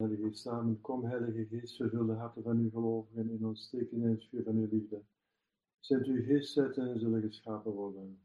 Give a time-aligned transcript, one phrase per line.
[0.00, 0.80] Heilige Geest, samen.
[0.80, 4.42] Kom, Heilige Geest, vervul de harten van uw gelovigen in ons steken in het vuur
[4.42, 5.02] van uw liefde.
[5.80, 8.20] Zend uw geest uit en zullen geschapen worden.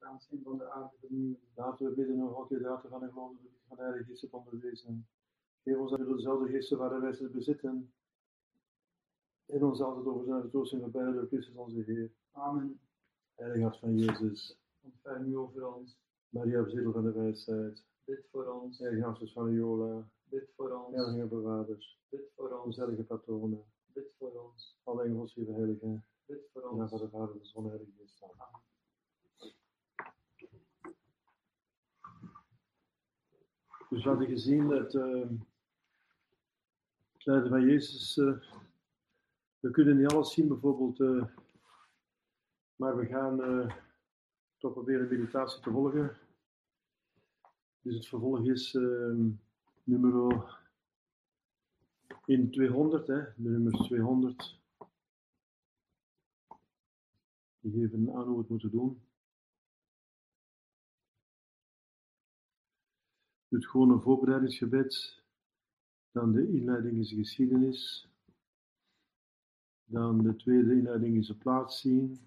[0.00, 1.36] En van de aarde.
[1.54, 4.30] Laten we bidden, o God, die de harten van de gelovigen van de Heilige Geest
[4.30, 5.06] onderwezen.
[5.62, 7.92] Geef ons dat we dezelfde geesten waar wij ze bezitten.
[9.46, 12.10] En ons altijd over zijn vertoosting verbijden door Christus onze Heer.
[12.30, 12.80] Amen.
[13.34, 14.58] Heilige hart van Jezus.
[14.80, 15.96] Ontferm u over ons.
[16.28, 17.84] Maria, bezitter van de wijsheid.
[18.04, 18.78] Bid voor ons.
[18.78, 20.08] Heilige Hartjes van Iola.
[20.30, 20.94] Bid voor ons.
[20.96, 21.98] Heilige bewaarders.
[22.08, 22.76] Bid voor ons.
[22.76, 23.64] Heilige patronen.
[23.92, 24.78] Bid voor ons.
[24.84, 26.04] Alle engels, lieve heiligen.
[26.26, 27.10] Bid voor En dan van ons.
[27.10, 28.22] de Vader, de Heilige Geest.
[28.22, 28.60] Amen.
[33.90, 35.28] Dus we hadden gezien dat eh,
[37.12, 38.16] het lijden van Jezus.
[38.18, 38.38] eh,
[39.60, 41.00] we kunnen niet alles zien, bijvoorbeeld.
[41.00, 41.24] eh,
[42.76, 43.74] maar we gaan eh,
[44.58, 46.16] toch proberen de meditatie te volgen.
[47.80, 49.14] Dus het vervolg is eh,
[49.88, 50.58] nummer
[52.24, 54.60] in 200, hè, de nummers 200.
[57.60, 59.02] Die geven aan hoe we het moeten doen.
[63.48, 65.22] Het gewone voorbereidingsgebed.
[66.10, 68.08] Dan de inleiding is de geschiedenis.
[69.84, 72.18] Dan de tweede inleiding is de plaats zien.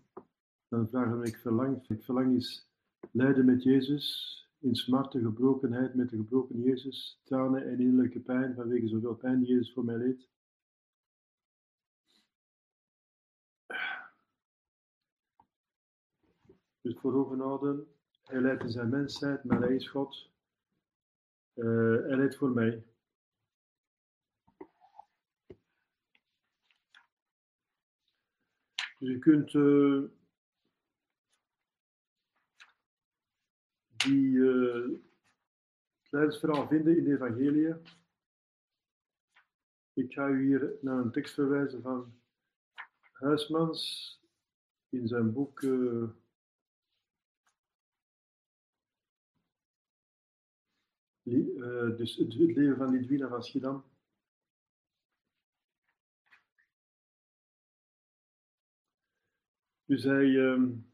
[0.67, 2.67] Dan vragen we, ik verlang, ik verlang is
[3.11, 4.39] lijden met Jezus.
[4.61, 7.19] In smarte, gebrokenheid met de gebroken Jezus.
[7.23, 10.29] Tranen en innerlijke pijn vanwege zoveel pijn die Jezus voor mij leed.
[16.81, 17.87] Dus voor ogen
[18.23, 20.29] hij leidt in zijn mensheid, maar hij is God.
[21.53, 22.83] Eh, hij leidt voor mij.
[28.97, 30.20] Dus je kunt eh,
[34.03, 34.99] die eh
[36.02, 37.75] het leidersverhaal vinden in de evangelie.
[39.94, 42.19] Ik ga u hier naar een tekst verwijzen van
[43.12, 44.19] Huismans
[44.89, 46.03] in zijn boek eh,
[51.23, 53.83] eh, dus het, het leven van Lidwina van Schiedam.
[59.85, 60.51] Dus hij.
[60.51, 60.91] ehm,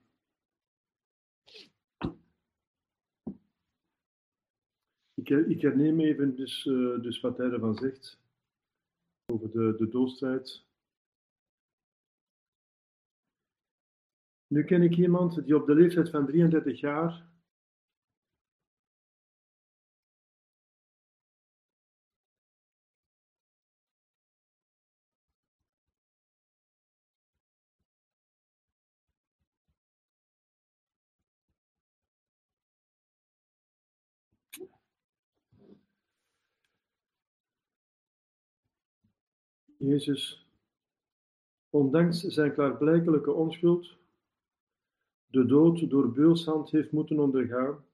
[5.27, 8.19] ik, her- ik herneem even dus, eh, dus wat hij ervan zegt.
[9.25, 10.65] Over de, de doodstrijd.
[14.47, 17.25] Nu ken ik iemand die op de leeftijd van 33 jaar
[39.77, 40.47] Jezus,
[41.69, 43.97] ondanks zijn klaarblijkelijke onschuld,
[45.25, 47.85] de dood door beulshand heeft moeten ondergaan,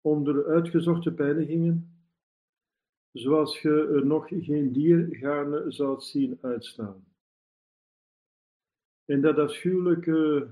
[0.00, 2.04] onder uitgezochte pijnigingen,
[3.12, 7.04] zoals je er nog geen dier gaarne zoudt zien uitstaan.
[9.04, 10.48] En dat afschuwelijke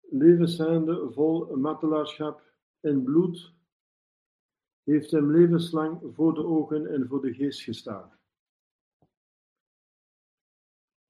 [0.00, 2.42] levenseinde vol martelaarschap
[2.80, 3.52] en bloed
[4.82, 8.18] heeft hem levenslang voor de ogen en voor de geest gestaan.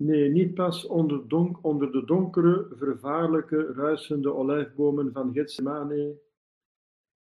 [0.04, 6.20] Nee, niet pas onder, donk, onder de donkere, vervaarlijke, ruisende olijfbomen van Gethsemane,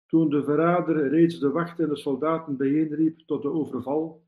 [0.06, 4.26] toen de verrader reeds de wachtende soldaten bijeenriep tot de overval.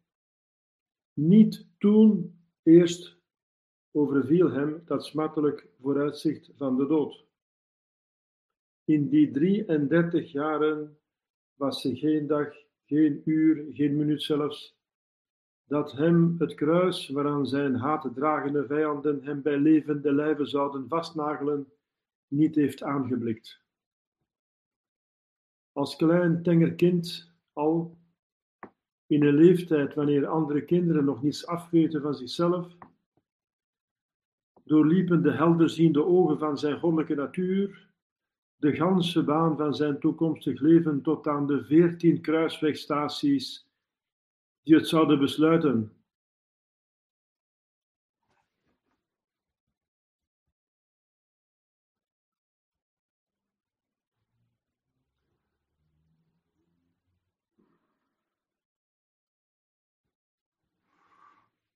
[1.13, 3.19] Niet toen eerst
[3.91, 7.27] overviel hem dat smartelijk vooruitzicht van de dood.
[8.85, 10.99] In die 33 jaren
[11.55, 12.55] was er geen dag,
[12.87, 14.74] geen uur, geen minuut zelfs,
[15.67, 21.73] dat hem het kruis waaraan zijn haatdragende vijanden hem bij levende lijven zouden vastnagelen,
[22.29, 23.63] niet heeft aangeblikt.
[25.73, 27.99] Als klein tenger kind al,
[29.07, 32.77] in een leeftijd wanneer andere kinderen nog niets afweten van zichzelf,
[34.65, 37.93] doorliepen de helderziende ogen van zijn goddelijke natuur
[38.57, 43.64] de ganse baan van zijn toekomstig leven tot aan de veertien kruiswegstaties
[44.65, 45.93] die het zouden besluiten.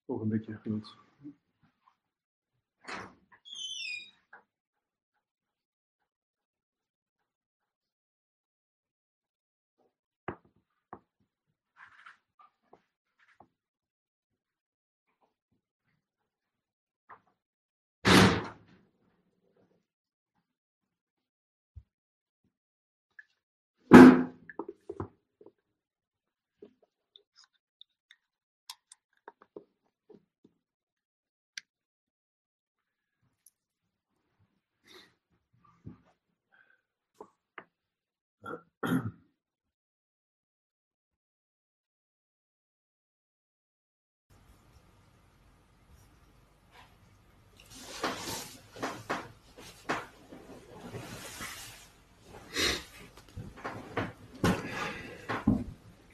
[0.07, 1.08] Nog een beetje genoemd.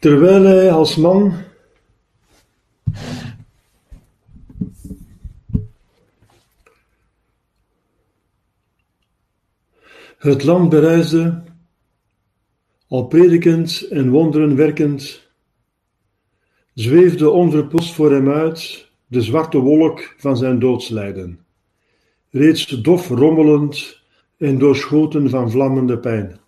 [0.04, 1.34] Terwijl hij als man
[10.18, 11.42] het land bereisde,
[12.88, 15.28] al predikend en wonderen werkend,
[16.74, 21.44] zweefde onverpost voor hem uit de zwarte wolk van zijn doodslijden,
[22.30, 24.02] reeds dof rommelend
[24.38, 26.43] en doorschoten van vlammende pijn.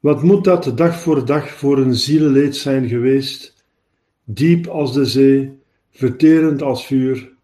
[0.00, 3.64] Wat moet dat dag voor dag voor een zieleleed zijn geweest,
[4.24, 5.58] diep als de zee,
[5.90, 7.36] verterend als vuur.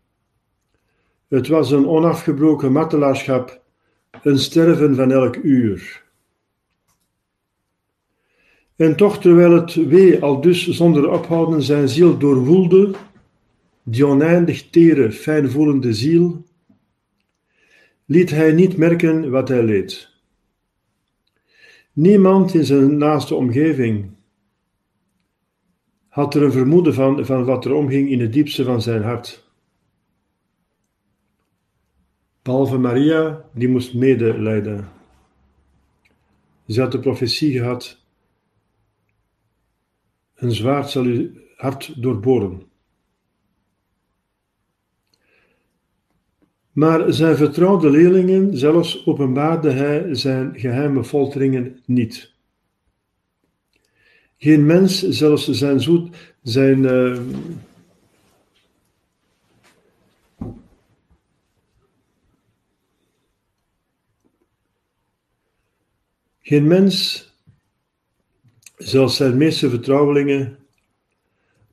[1.28, 3.60] Het was een onafgebroken martelaarschap,
[4.22, 6.02] een sterven van elk uur.
[8.76, 12.94] En toch, terwijl het wee al dus zonder ophouden zijn ziel doorwoelde,
[13.82, 16.44] die oneindig tere, fijnvoelende ziel,
[18.04, 20.13] liet hij niet merken wat hij leed.
[21.94, 24.11] Niemand in zijn naaste omgeving
[26.08, 29.49] had er een vermoeden van, van wat er omging in het diepste van zijn hart.
[32.43, 34.88] Behalve Maria, die moest medelijden.
[36.67, 38.00] Ze had de profetie gehad:
[40.35, 42.62] een zwaard zal uw hart doorboren.
[46.75, 52.32] Maar zijn vertrouwde leerlingen zelfs openbaarde hij zijn geheime folteringen niet.
[54.37, 56.82] Geen mens, zelfs zijn zoet, zijn.
[56.82, 57.21] Uh,
[66.41, 67.29] geen mens,
[68.76, 70.59] zelfs zijn meeste vertrouwelingen,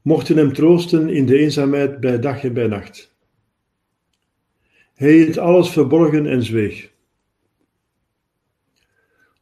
[0.01, 3.10] mochten hem troosten in de eenzaamheid bij dag en bij nacht.
[5.01, 6.91] Hij hield alles verborgen en zweeg.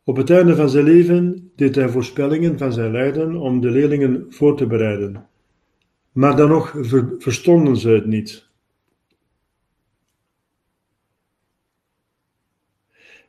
[0.03, 4.25] Op het einde van zijn leven deed hij voorspellingen van zijn lijden om de leerlingen
[4.29, 5.27] voor te bereiden,
[6.11, 6.75] maar dan nog
[7.17, 8.49] verstonden ze het niet.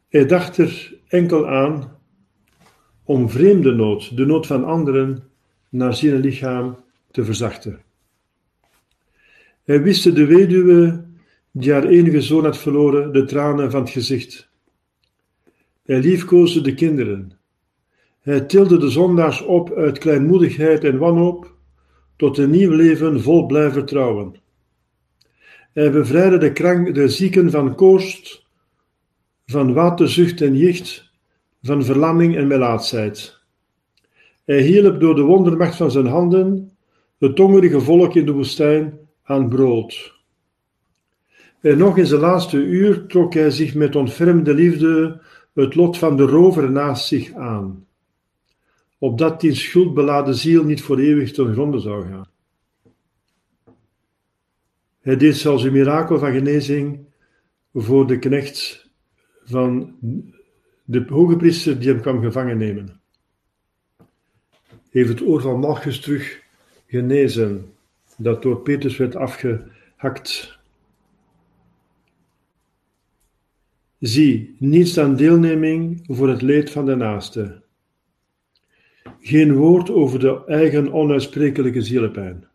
[0.09, 1.99] Hij dacht er enkel aan
[3.05, 5.31] om vreemde nood, de nood van anderen,
[5.69, 7.83] naar zijn lichaam te verzachten.
[9.65, 11.09] Hij wist de weduwe
[11.53, 14.49] die haar enige zoon had verloren, de tranen van het gezicht.
[15.83, 17.39] Hij liefkoosde de kinderen.
[18.21, 21.55] Hij tilde de zondaars op uit kleinmoedigheid en wanhoop
[22.17, 24.35] tot een nieuw leven vol blij vertrouwen.
[25.73, 28.47] Hij bevrijdde de, krank, de zieken van koorst,
[29.47, 31.11] van waterzucht en jicht,
[31.63, 33.41] van verlamming en melaatsheid.
[34.45, 36.71] Hij hielp door de wondermacht van zijn handen
[37.19, 40.20] het hongerige volk in de woestijn aan brood.
[41.61, 45.21] En nog in zijn laatste uur trok hij zich met ontfermde liefde
[45.55, 47.87] het lot van de rover naast zich aan,
[48.99, 52.29] opdat die schuldbeladen ziel niet voor eeuwig ten gronde zou gaan.
[55.01, 56.99] Hij deed zelfs een mirakel van genezing
[57.75, 58.89] voor de knecht
[59.45, 59.95] van
[60.85, 63.01] de hoge priester die hem kwam gevangen nemen.
[64.91, 66.43] Heeft het oor van Malchus terug
[66.87, 67.73] genezen,
[68.17, 70.60] dat door Petrus werd afgehakt
[74.01, 77.63] Zie, niets dan deelneming voor het leed van de naaste.
[79.21, 82.49] Geen woord over de eigen onuitsprekelijke zielepijn.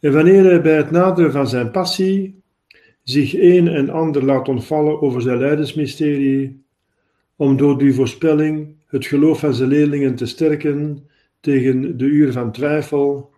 [0.00, 2.42] En wanneer hij bij het naderen van zijn passie
[3.02, 6.64] zich een en ander laat ontvallen over zijn lijdensmysterie,
[7.36, 11.08] om door die voorspelling het geloof van zijn leerlingen te sterken
[11.40, 13.30] tegen de uur van twijfel,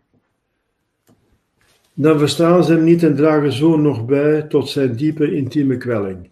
[1.94, 6.30] dan verstaan ze hem niet en dragen zo nog bij tot zijn diepe intieme kwelling.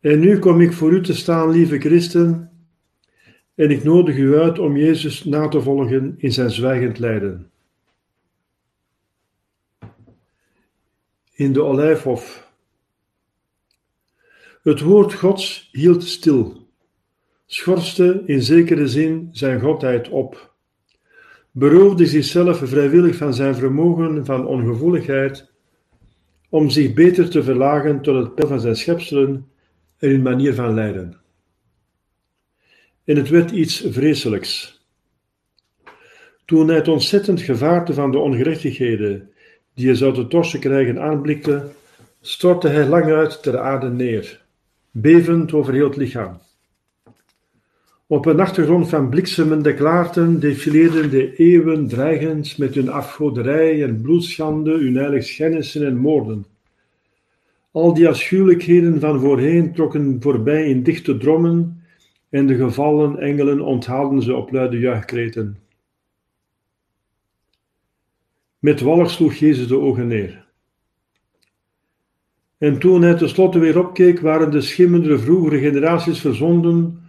[0.00, 2.50] En nu kom ik voor u te staan, lieve christen,
[3.54, 7.50] en ik nodig u uit om Jezus na te volgen in zijn zwijgend lijden.
[11.32, 12.52] In de olijfhof.
[14.62, 16.66] Het woord Gods hield stil,
[17.46, 20.54] schorste in zekere zin zijn godheid op
[21.50, 25.50] beroofde zichzelf vrijwillig van zijn vermogen van ongevoeligheid
[26.48, 29.46] om zich beter te verlagen tot het peil van zijn schepselen
[29.98, 31.16] en hun manier van lijden.
[33.04, 34.80] En het werd iets vreselijks.
[36.44, 39.30] Toen hij het ontzettend gevaarte van de ongerechtigheden
[39.74, 41.68] die hij zou te torsen krijgen aanblikte,
[42.20, 44.40] stortte hij lang uit ter aarde neer,
[44.90, 46.40] bevend over heel het lichaam.
[48.10, 54.70] Op een achtergrond van bliksemende klaarten defileerden de eeuwen dreigend met hun afgoderij en bloedschande,
[54.70, 56.46] hun heiligschennissen en moorden.
[57.70, 61.82] Al die afschuwelijkheden van voorheen trokken voorbij in dichte drommen
[62.28, 65.58] en de gevallen engelen onthaalden ze op luide juichkreten.
[68.58, 70.46] Met walg sloeg Jezus de ogen neer.
[72.58, 77.06] En toen hij tenslotte weer opkeek, waren de schimmende vroegere generaties verzonden,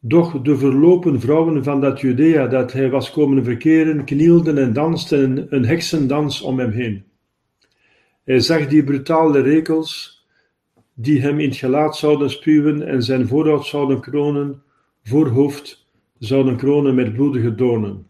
[0.00, 5.46] doch de verlopen vrouwen van dat Judea dat hij was komen verkeren, knielden en dansten
[5.54, 7.04] een heksendans om hem heen.
[8.24, 10.18] Hij zag die brutale rekels,
[10.94, 14.62] die hem in het gelaat zouden spuwen en zijn voorhoofd zouden kronen,
[15.02, 15.88] voorhoofd
[16.18, 18.06] zouden kronen met bloedige doornen.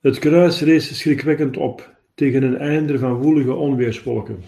[0.00, 4.42] Het kruis rees schrikwekkend op tegen een einde van woelige onweerswolken.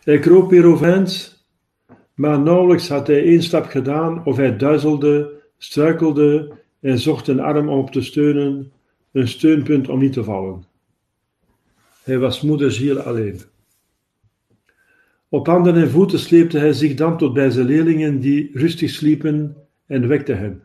[0.00, 1.44] Hij kroop weer overeind,
[2.14, 7.68] maar nauwelijks had hij één stap gedaan of hij duizelde, struikelde en zocht een arm
[7.68, 8.72] om op te steunen,
[9.12, 10.64] een steunpunt om niet te vallen.
[12.02, 13.40] Hij was moederziel alleen.
[15.28, 19.56] Op handen en voeten sleepte hij zich dan tot bij zijn leerlingen die rustig sliepen
[19.86, 20.62] en wekte hen.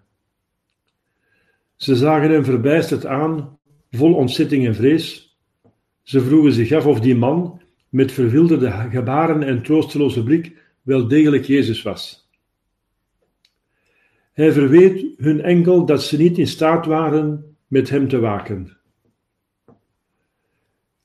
[1.76, 3.58] Ze zagen hem verbijsterd aan,
[3.92, 5.38] vol ontzetting en vrees.
[6.02, 7.62] Ze vroegen zich af of die man,
[7.96, 12.30] met verwilderde gebaren en troosteloze blik, wel degelijk Jezus was.
[14.34, 18.78] Hij verweet hun enkel dat ze niet in staat waren met hem te waken.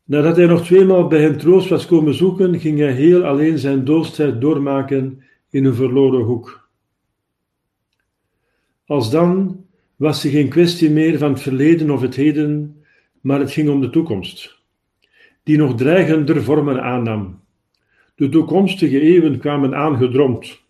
[0.05, 3.85] Nadat hij nog tweemaal bij hen troost was komen zoeken, ging hij heel alleen zijn
[3.85, 6.69] doodstijd doormaken in een verloren hoek.
[8.87, 9.65] Als dan
[9.97, 12.83] was er geen kwestie meer van het verleden of het heden,
[13.21, 14.60] maar het ging om de toekomst,
[15.51, 17.41] die nog dreigender vormen aannam.
[18.15, 20.61] De toekomstige eeuwen kwamen aangedromd.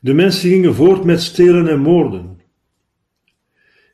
[0.00, 2.40] De mensen gingen voort met stelen en moorden.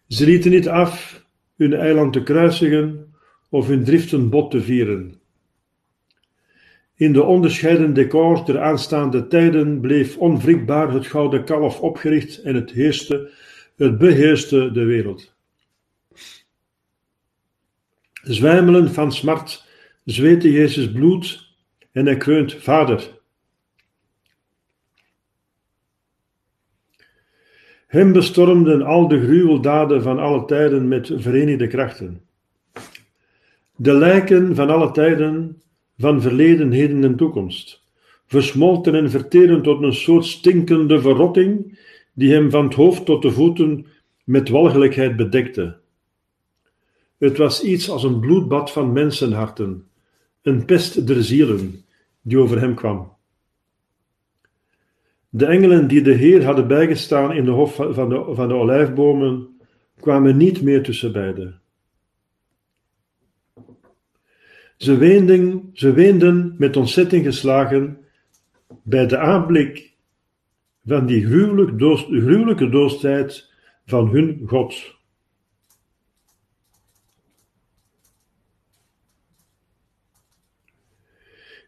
[0.09, 1.25] Ze lieten niet af
[1.57, 3.15] hun eiland te kruisigen
[3.49, 5.21] of hun driften bot te vieren.
[6.95, 12.71] In de onderscheiden decor der aanstaande tijden bleef onwrikbaar het gouden kalf opgericht en het
[12.71, 13.31] heerste,
[13.77, 15.37] het beheerste de wereld.
[18.29, 19.67] Zwijmelen van smart
[20.05, 21.55] zweette Jezus bloed
[21.93, 23.19] en hij kreunt, Vader,
[27.89, 32.21] Hem bestormden al de gruweldaden van alle tijden met verenigde krachten.
[33.77, 35.63] De lijken van alle tijden,
[35.99, 37.83] van verleden, heden en toekomst,
[38.27, 41.79] versmolten en verteren tot een soort stinkende verrotting,
[42.13, 43.87] die hem van het hoofd tot de voeten
[44.25, 45.77] met walgelijkheid bedekte.
[47.19, 49.89] Het was iets als een bloedbad van mensenharten,
[50.43, 51.85] een pest der zielen,
[52.23, 53.17] die over hem kwam.
[55.29, 59.61] De engelen die de Heer hadden bijgestaan in de hof van de, van de olijfbomen,
[60.01, 61.61] kwamen niet meer tussen beiden.
[64.77, 67.99] Ze weenden, ze weenden met ontzetting geslagen
[68.83, 69.95] bij de aanblik
[70.87, 73.53] van die gruwelijke doodstijd
[73.87, 74.98] van hun God.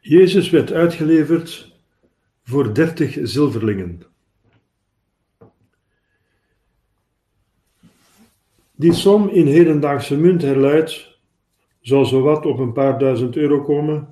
[0.01, 1.77] Jezus werd uitgeleverd
[2.43, 4.03] voor dertig zilverlingen.
[8.75, 11.19] Die som in hedendaagse munt herluidt,
[11.81, 14.09] zal zowat op een paar duizend euro komen.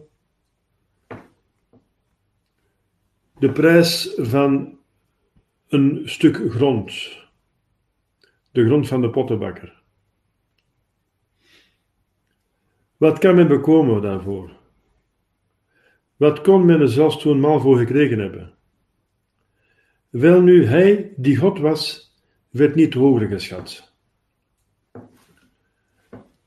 [3.38, 4.78] De prijs van
[5.68, 7.18] een stuk grond,
[8.50, 9.82] de grond van de pottenbakker.
[12.96, 14.57] Wat kan men bekomen daarvoor?
[16.18, 18.54] Wat kon men er zelfs toen mal voor gekregen hebben?
[20.10, 22.12] Welnu, hij die God was,
[22.50, 23.88] werd niet hoger geschat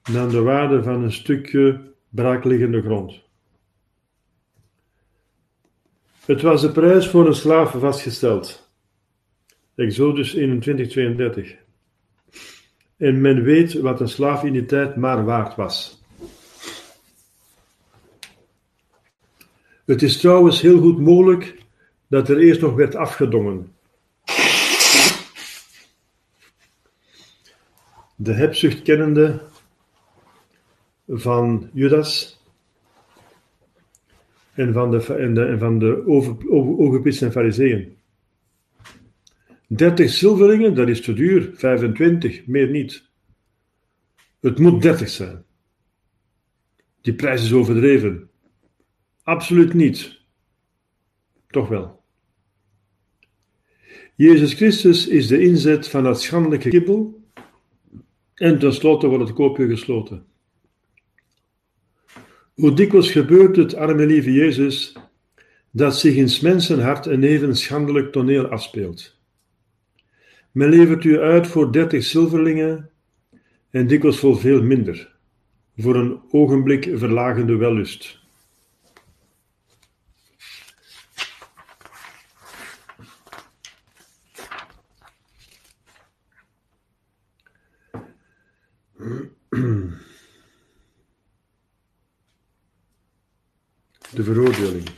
[0.01, 3.21] dan de waarde van een stukje braakliggende grond.
[6.25, 8.71] Het was de prijs voor een slaaf vastgesteld.
[9.75, 11.55] Exodus 21, 32.
[12.97, 16.00] En men weet wat een slaaf in die tijd maar waard was.
[19.91, 21.55] Het is trouwens heel goed mogelijk
[22.07, 23.71] dat er eerst nog werd afgedongen.
[28.15, 29.41] De hebzucht kennende
[31.07, 32.41] van Judas
[34.53, 37.97] en van de, en de, en van de fariseeën.
[39.67, 41.51] 30 zilverlingen, dat is te duur.
[41.53, 43.09] 25, meer niet.
[44.39, 45.43] Het moet 30 zijn.
[47.01, 48.30] Die prijs is overdreven.
[49.23, 50.19] Absoluut niet.
[51.47, 52.03] Toch wel.
[54.15, 57.21] Jezus Christus is de inzet van het schandelijke kibbel
[58.35, 60.25] en tenslotte wordt het koopje gesloten.
[62.53, 64.95] Hoe dikwijls gebeurt het, arme lieve Jezus,
[65.71, 69.19] dat zich in 's mensen hart een even schandelijk toneel afspeelt.
[70.51, 72.89] Men levert u uit voor dertig zilverlingen
[73.69, 75.15] en dikwijls voor veel minder,
[75.77, 78.20] voor een ogenblik verlagende wellust.
[94.15, 94.89] De veroordeling.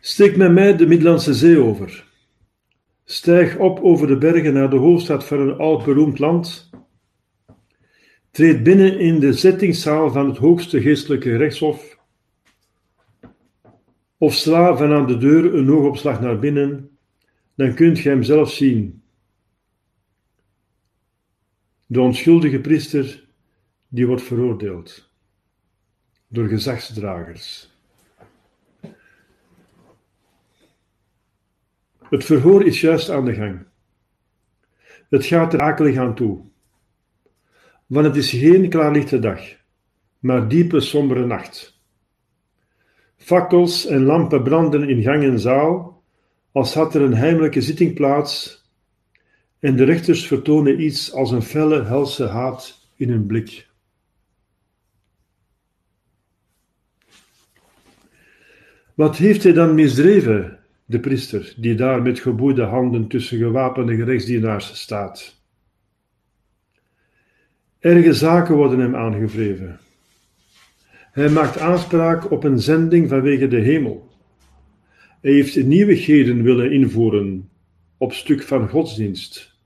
[0.00, 2.06] Steek met mij de Middellandse Zee over.
[3.04, 6.70] Stijg op over de bergen naar de hoofdstad van een oud beroemd land.
[8.30, 11.87] Treed binnen in de zettingszaal van het hoogste geestelijke rechtshof.
[14.18, 16.98] Of sla van aan de deur een oogopslag naar binnen,
[17.54, 19.02] dan kunt gij hem zelf zien.
[21.86, 23.28] De onschuldige priester
[23.88, 25.10] die wordt veroordeeld
[26.28, 27.70] door gezagsdragers.
[32.08, 33.66] Het verhoor is juist aan de gang.
[35.08, 36.40] Het gaat er akelig aan toe.
[37.86, 39.40] Want het is geen klaarlichte dag,
[40.18, 41.77] maar diepe sombere nacht.
[43.18, 46.02] Fakkels en lampen branden in gang en zaal,
[46.52, 48.62] als had er een heimelijke zitting plaats,
[49.58, 53.68] en de rechters vertonen iets als een felle helse haat in hun blik.
[58.94, 64.80] Wat heeft hij dan misdreven, de priester, die daar met geboeide handen tussen gewapende gerechtsdienaars
[64.80, 65.36] staat?
[67.78, 69.80] Erge zaken worden hem aangevreven.
[71.12, 74.08] Hij maakt aanspraak op een zending vanwege de hemel.
[75.20, 77.50] Hij heeft nieuwigheden willen invoeren
[77.96, 79.56] op stuk van godsdienst.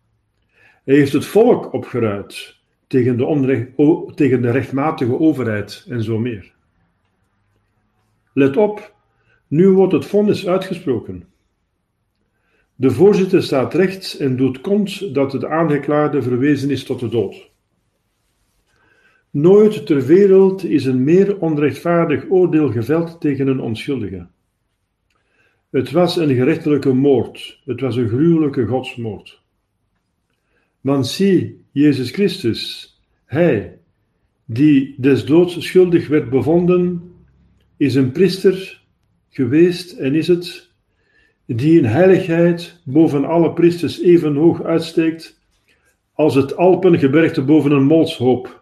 [0.84, 6.52] Hij heeft het volk opgeruid tegen de, tegen de rechtmatige overheid en zo meer.
[8.32, 8.94] Let op,
[9.48, 11.24] nu wordt het vonnis uitgesproken.
[12.74, 17.51] De voorzitter staat rechts en doet kont dat de aangeklaarde verwezen is tot de dood.
[19.32, 24.26] Nooit ter wereld is een meer onrechtvaardig oordeel geveld tegen een onschuldige.
[25.70, 29.42] Het was een gerechtelijke moord, het was een gruwelijke godsmoord.
[30.80, 32.90] Want zie, Jezus Christus,
[33.24, 33.78] Hij,
[34.44, 37.12] die des doods schuldig werd bevonden,
[37.76, 38.82] is een priester
[39.28, 40.70] geweest en is het,
[41.46, 45.40] die in heiligheid boven alle priesters even hoog uitsteekt
[46.12, 48.61] als het Alpengebergte boven een molshoop.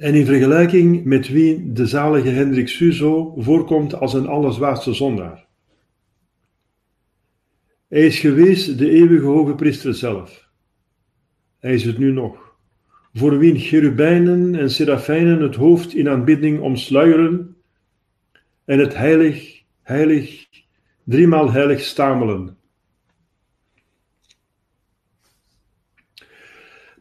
[0.00, 5.46] En in vergelijking met wie de zalige Hendrik Suzo voorkomt als een allerzwaarste zondaar.
[7.88, 10.48] Hij is geweest de eeuwige hoge priester zelf.
[11.58, 12.56] Hij is het nu nog.
[13.12, 17.56] Voor wie cherubijnen en serafijnen het hoofd in aanbidding omsluieren
[18.64, 20.46] en het heilig, heilig,
[21.04, 22.56] driemaal heilig stamelen.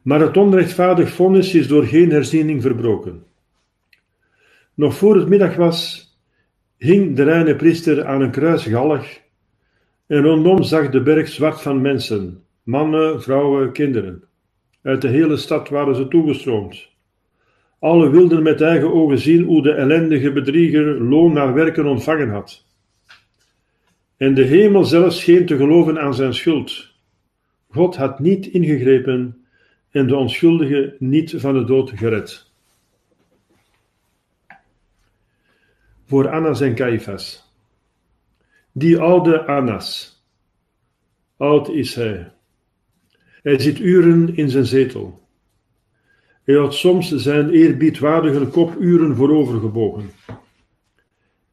[0.02, 3.24] Maar het onrechtvaardig vonnis is door geen herziening verbroken.
[4.74, 6.10] Nog voor het middag was,
[6.78, 9.06] hing de reine priester aan een kruisgalg
[10.08, 14.24] en rondom zag de berg zwart van mensen, mannen, vrouwen, kinderen.
[14.82, 16.90] Uit de hele stad waren ze toegestroomd.
[17.80, 22.66] Alle wilden met eigen ogen zien hoe de ellendige bedrieger loon naar werken ontvangen had.
[24.18, 26.94] En de hemel zelf scheen te geloven aan zijn schuld.
[27.70, 29.39] God had niet ingegrepen
[29.92, 32.52] en de onschuldige niet van de dood gered.
[36.06, 37.54] Voor Annas en Caiaphas.
[38.72, 40.18] Die oude Annas.
[41.38, 42.32] Oud is hij.
[43.42, 45.28] Hij zit uren in zijn zetel.
[46.44, 50.12] Hij had soms zijn eerbiedwaardige kop uren voorovergebogen.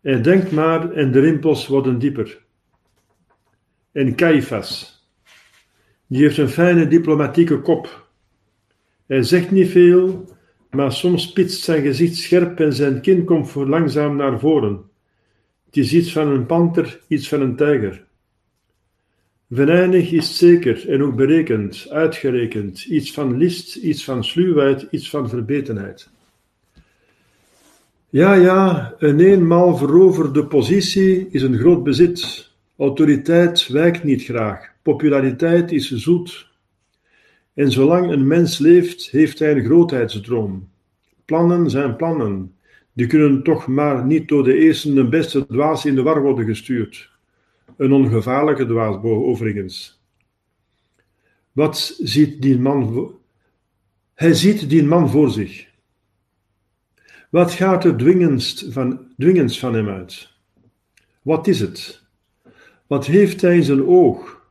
[0.01, 2.45] Hij denkt maar en de rimpels worden dieper.
[3.93, 5.05] En Caiaphas,
[6.07, 8.06] die heeft een fijne diplomatieke kop.
[9.07, 10.29] Hij zegt niet veel,
[10.71, 14.81] maar soms spitst zijn gezicht scherp en zijn kin komt voor langzaam naar voren.
[15.67, 18.05] Het is iets van een panter, iets van een tijger.
[19.51, 25.29] Venijnig is zeker en ook berekend, uitgerekend, iets van list, iets van sluwheid, iets van
[25.29, 26.09] verbetenheid.
[28.09, 32.51] Ja, ja, een eenmaal veroverde positie is een groot bezit.
[32.79, 36.49] Autoriteit wijkt niet graag, populariteit is zoet.
[37.57, 40.69] En zolang een mens leeft, heeft hij een grootheidsdroom.
[41.25, 42.55] Plannen zijn plannen.
[42.93, 46.45] Die kunnen toch maar niet door de eerste de beste dwaas in de war worden
[46.45, 47.11] gestuurd.
[47.77, 50.01] Een ongevaarlijke dwaas, overigens.
[51.53, 53.15] Wat ziet die man?
[54.15, 55.67] Hij ziet die man voor zich.
[57.31, 60.33] Wat gaat er dwingendst van, dwingendst van hem uit?
[61.23, 62.03] Wat is het?
[62.87, 64.45] Wat heeft hij in zijn oog?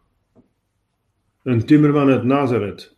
[1.43, 2.94] Een timmerman uit Nazareth.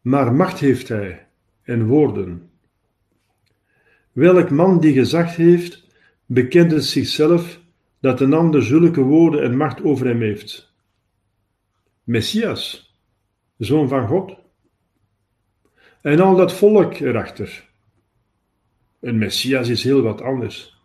[0.00, 1.26] Maar macht heeft hij
[1.62, 2.50] en woorden.
[4.12, 5.86] Welk man die gezag heeft,
[6.26, 7.60] bekende zichzelf
[8.00, 10.72] dat een ander zulke woorden en macht over hem heeft.
[12.04, 12.94] Messias,
[13.56, 14.36] zoon van God.
[16.02, 17.68] En al dat volk erachter.
[19.00, 20.78] Een Messias is heel wat anders.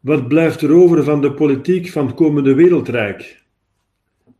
[0.00, 3.42] Wat blijft er over van de politiek van het komende wereldrijk?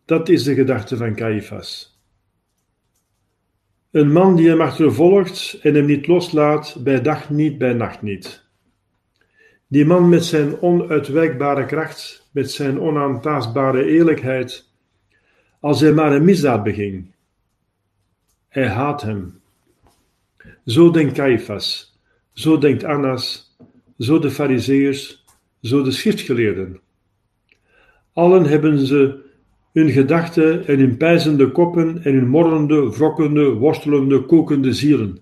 [0.05, 1.92] Dat is de gedachte van Caiaphas.
[3.93, 8.45] Een man die hem achtervolgt en hem niet loslaat, bij dag niet, bij nacht niet.
[9.67, 14.69] Die man met zijn onuitwijkbare kracht, met zijn onaantastbare eerlijkheid,
[15.61, 17.15] als hij maar een misdaad beging.
[18.49, 19.41] Hij haat hem.
[20.67, 21.99] Zo denkt Caiaphas,
[22.33, 23.57] zo denkt Annas,
[23.99, 25.25] zo de Farizeeërs,
[25.63, 26.81] zo de schriftgeleerden.
[28.13, 29.21] Allen hebben ze
[29.73, 35.19] hun gedachten en hun pijzende koppen en hun morrende, wrokkende, worstelende, kokende zielen.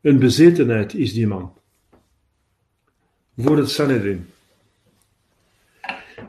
[0.00, 1.52] Een bezetenheid is die man.
[3.36, 4.26] Voor het Sanhedrin.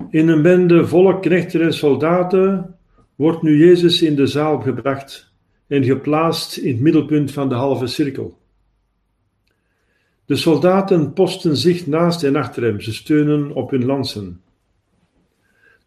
[0.10, 2.76] In een bende volk, knechten en soldaten
[3.16, 5.34] wordt nu Jezus in de zaal gebracht
[5.68, 8.40] en geplaatst in het middelpunt van de halve cirkel.
[10.26, 14.42] De soldaten posten zich naast en achter hem, ze steunen op hun lansen.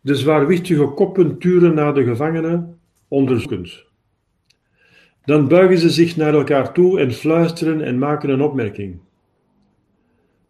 [0.04, 3.84] De zwaarwichtige koppen turen naar de gevangenen, onderzoekend.
[5.24, 9.00] Dan buigen ze zich naar elkaar toe en fluisteren en maken een opmerking.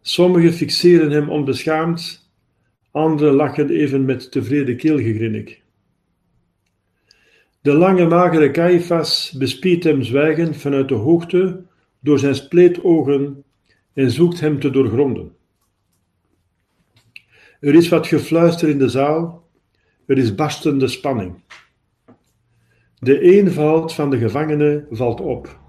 [0.01, 2.31] Sommigen fixeren hem onbeschaamd,
[2.91, 5.61] anderen lachen even met tevreden keelgegrinnik.
[7.61, 11.63] De lange magere Caiaphas bespiedt hem zwijgend vanuit de hoogte
[11.99, 13.43] door zijn spleetogen
[13.93, 15.35] en zoekt hem te doorgronden.
[17.59, 19.44] Er is wat gefluister in de zaal,
[20.05, 21.43] er is barstende spanning.
[22.99, 25.59] De eenvoud van de gevangene valt op.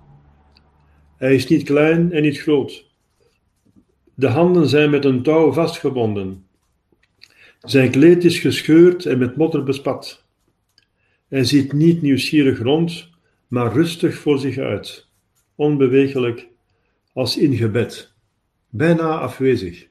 [1.16, 2.86] Hij is niet klein en niet groot.
[4.14, 6.46] De handen zijn met een touw vastgebonden.
[7.60, 10.24] Zijn kleed is gescheurd en met modder bespat.
[11.28, 13.10] Hij ziet niet nieuwsgierig rond,
[13.48, 15.08] maar rustig voor zich uit,
[15.54, 16.48] onbewegelijk,
[17.12, 18.12] als in gebed,
[18.68, 19.88] bijna afwezig.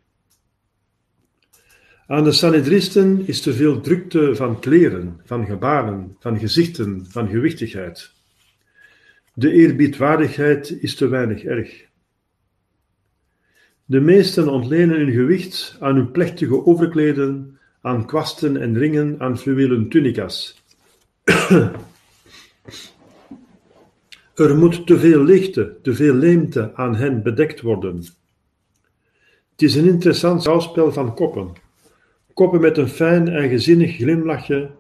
[2.07, 8.11] Aan de Sanhedristen is te veel drukte van kleren, van gebaren, van gezichten, van gewichtigheid.
[9.33, 11.85] De eerbiedwaardigheid is te weinig erg.
[13.85, 19.89] De meesten ontlenen hun gewicht aan hun plechtige overkleden, aan kwasten en ringen, aan fluwelen
[19.89, 20.63] tunica's.
[24.35, 27.95] er moet te veel lichte, te veel leemte aan hen bedekt worden.
[29.51, 31.63] Het is een interessant schouwspel van koppen
[32.35, 34.71] koppen met een fijn eigenzinnig glimlachje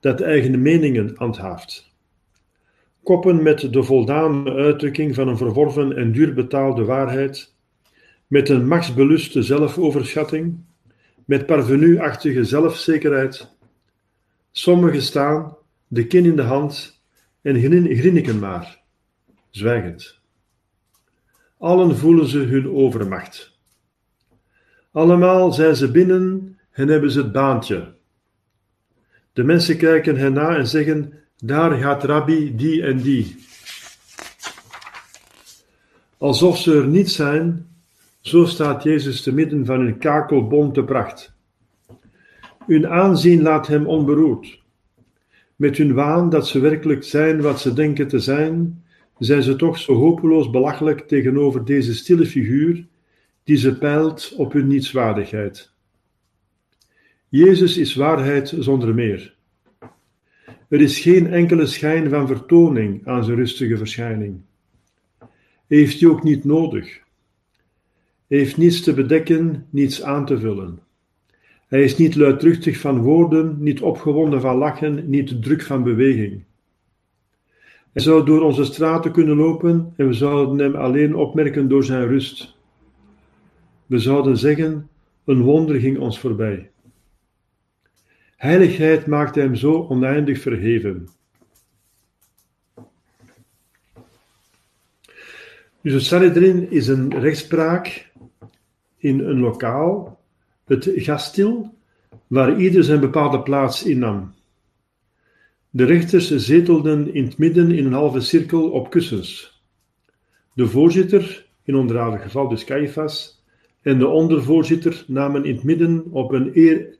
[0.00, 1.94] dat eigen meningen handhaaft.
[3.02, 7.54] Koppen met de voldane uitdrukking van een verworven en duur betaalde waarheid,
[8.26, 10.58] met een machtsbeluste zelfoverschatting,
[11.24, 13.56] met parvenu-achtige zelfzekerheid.
[14.50, 17.02] Sommigen staan, de kin in de hand,
[17.42, 17.60] en
[17.96, 18.80] grinniken maar,
[19.50, 20.20] zwijgend.
[21.58, 23.58] Allen voelen ze hun overmacht.
[24.92, 27.94] Allemaal zijn ze binnen en hebben ze het baantje.
[29.32, 33.36] De mensen kijken hen na en zeggen: Daar gaat Rabbi die en die.
[36.18, 37.66] Alsof ze er niet zijn,
[38.20, 41.32] zo staat Jezus te midden van een kakelbonte pracht.
[42.66, 44.62] Hun aanzien laat hem onberoerd.
[45.56, 48.84] Met hun waan dat ze werkelijk zijn wat ze denken te zijn,
[49.18, 52.86] zijn ze toch zo hopeloos belachelijk tegenover deze stille figuur
[53.44, 55.76] die ze peilt op hun nietswaardigheid.
[57.30, 59.34] Jezus is waarheid zonder meer.
[60.68, 64.40] Er is geen enkele schijn van vertoning aan zijn rustige verschijning.
[65.66, 67.00] Heeft hij ook niet nodig.
[68.26, 70.78] Heeft niets te bedekken, niets aan te vullen.
[71.66, 76.42] Hij is niet luidruchtig van woorden, niet opgewonden van lachen, niet druk van beweging.
[77.92, 82.06] Hij zou door onze straten kunnen lopen en we zouden hem alleen opmerken door zijn
[82.06, 82.56] rust.
[83.86, 84.88] We zouden zeggen:
[85.24, 86.70] een wonder ging ons voorbij.
[88.38, 91.08] Heiligheid maakte hem zo oneindig verheven.
[95.80, 98.12] Dus de Sanhedrin is een rechtspraak
[98.96, 100.20] in een lokaal,
[100.64, 101.74] het gastil,
[102.26, 104.34] waar ieder zijn bepaalde plaats innam.
[105.70, 109.62] De rechters zetelden in het midden in een halve cirkel op kussens.
[110.54, 113.44] De voorzitter, in onderhavig geval dus Caiaphas,
[113.82, 116.96] en de ondervoorzitter namen in het midden op een eer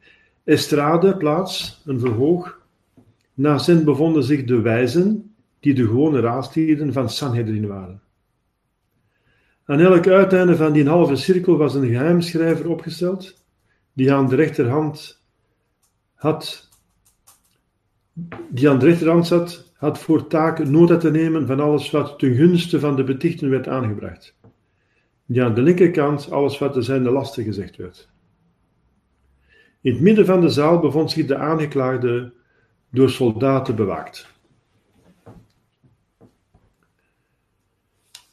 [0.48, 2.58] estrade plaats, een verhoog.
[3.34, 8.00] Naast hen bevonden zich de wijzen, die de gewone raadsleden van Sanhedrin waren.
[9.64, 13.44] Aan elk uiteinde van die halve cirkel was een geheimschrijver opgesteld,
[13.92, 15.24] die aan de rechterhand
[16.14, 16.68] had,
[18.48, 22.34] die aan de rechterhand zat, had voor taak nota te nemen van alles wat ten
[22.34, 24.36] gunste van de betichten werd aangebracht.
[25.26, 28.08] Die aan de linkerkant alles wat te zijn de lasten gezegd werd.
[29.88, 32.32] In het midden van de zaal bevond zich de aangeklaagde
[32.90, 34.34] door soldaten bewaakt.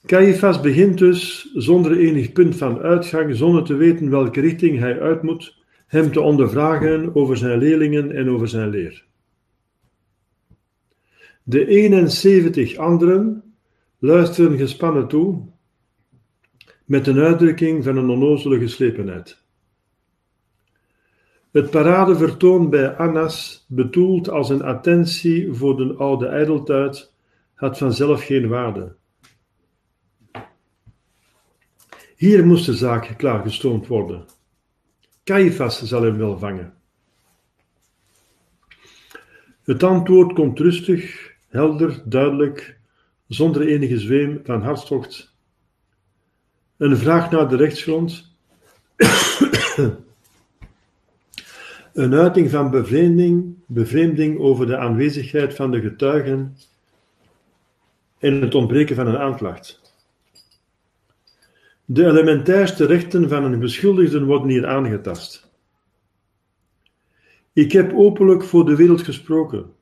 [0.05, 5.21] Caiaphas begint dus, zonder enig punt van uitgang, zonder te weten welke richting hij uit
[5.21, 9.05] moet, hem te ondervragen over zijn leerlingen en over zijn leer.
[11.43, 13.43] De 71 anderen
[13.99, 15.41] luisteren gespannen toe,
[16.85, 19.43] met een uitdrukking van een onnozele geslepenheid.
[21.55, 27.13] Het paradevertoon bij Annas, bedoeld als een attentie voor de oude ijdeltuit,
[27.53, 28.95] had vanzelf geen waarde.
[32.15, 34.25] Hier moest de zaak klaargestoomd worden.
[35.23, 36.73] Caiaphas zal hem wel vangen.
[39.63, 42.79] Het antwoord komt rustig, helder, duidelijk,
[43.27, 45.35] zonder enige zweem van hartstocht.
[46.77, 48.33] Een vraag naar de rechtsgrond.
[51.95, 56.57] Een uiting van bevreemding, bevreemding over de aanwezigheid van de getuigen
[58.19, 59.93] en het ontbreken van een aanklacht.
[61.85, 65.51] De elementairste rechten van een beschuldigde worden hier aangetast.
[67.53, 69.73] Ik heb openlijk voor de wereld gesproken.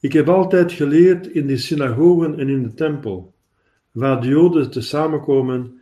[0.00, 3.34] Ik heb altijd geleerd in de synagogen en in de tempel,
[3.90, 5.80] waar de Joden te samenkomen,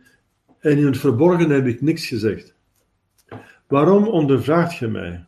[0.59, 2.55] en in het verborgen heb ik niks gezegd.
[3.67, 5.25] Waarom ondervraagt je mij?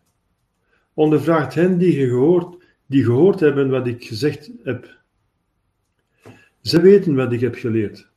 [1.00, 4.98] Ondervraagt hen die gehoord, die gehoord hebben wat ik gezegd heb.
[6.62, 8.08] Ze weten wat ik heb geleerd.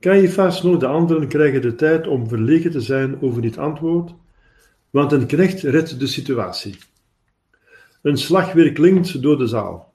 [0.00, 4.14] Caiaphas nog de anderen krijgen de tijd om verlegen te zijn over dit antwoord,
[4.90, 6.76] want een knecht redt de situatie.
[8.02, 9.94] Een slag weer klinkt door de zaal.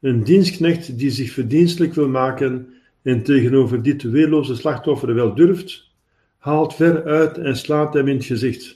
[0.00, 5.90] Een dienstknecht die zich verdienstelijk wil maken en tegenover dit weerloze slachtoffer wel durft,
[6.38, 8.75] haalt ver uit en slaat hem in het gezicht.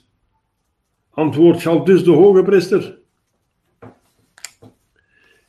[1.10, 2.98] Antwoord geldt dus de hoge priester.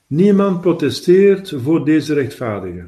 [0.08, 2.88] Niemand protesteert voor deze rechtvaardige.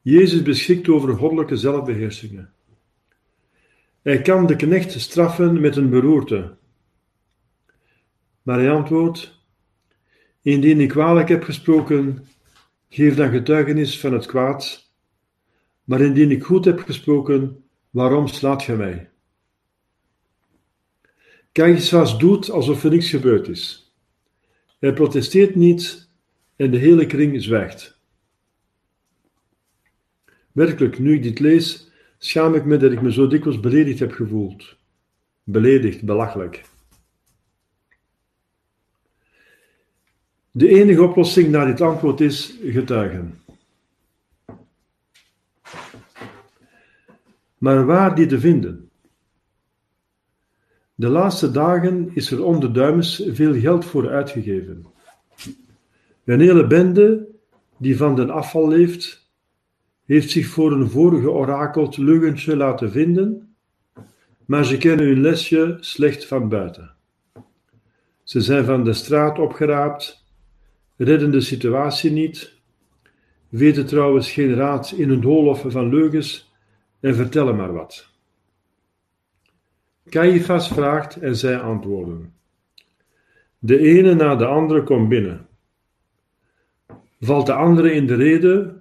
[0.00, 2.52] Jezus beschikt over goddelijke zelfbeheersingen.
[4.02, 6.54] Hij kan de knecht straffen met een beroerte.
[8.42, 9.40] Maar hij antwoordt:
[10.42, 12.26] Indien ik kwalijk heb gesproken,
[12.88, 14.90] geef dan getuigenis van het kwaad.
[15.84, 19.11] Maar indien ik goed heb gesproken, waarom slaat je mij?
[21.52, 23.92] Caiaphas doet alsof er niets gebeurd is.
[24.78, 26.08] Hij protesteert niet
[26.56, 28.00] en de hele kring zwijgt.
[30.52, 34.12] Werkelijk, nu ik dit lees, schaam ik me dat ik me zo dikwijls beledigd heb
[34.12, 34.76] gevoeld.
[35.44, 36.64] Beledigd, belachelijk.
[40.50, 43.42] De enige oplossing naar dit antwoord is getuigen.
[47.58, 48.91] Maar waar die te vinden?
[51.02, 52.60] De laatste dagen is er om
[53.32, 54.86] veel geld voor uitgegeven.
[56.24, 57.26] Een hele bende
[57.76, 59.30] die van den afval leeft,
[60.04, 63.54] heeft zich voor een vorige orakeld leugentje laten vinden,
[64.44, 66.94] maar ze kennen hun lesje slecht van buiten.
[68.22, 70.24] Ze zijn van de straat opgeraapt,
[70.96, 72.52] redden de situatie niet,
[73.48, 76.52] weten trouwens geen raad in een doolhof van leugens
[77.00, 78.11] en vertellen maar wat.
[80.12, 82.32] Caiaphas vraagt en zij antwoorden.
[83.58, 85.46] De ene na de andere komt binnen.
[87.20, 88.74] Valt de andere in de rede,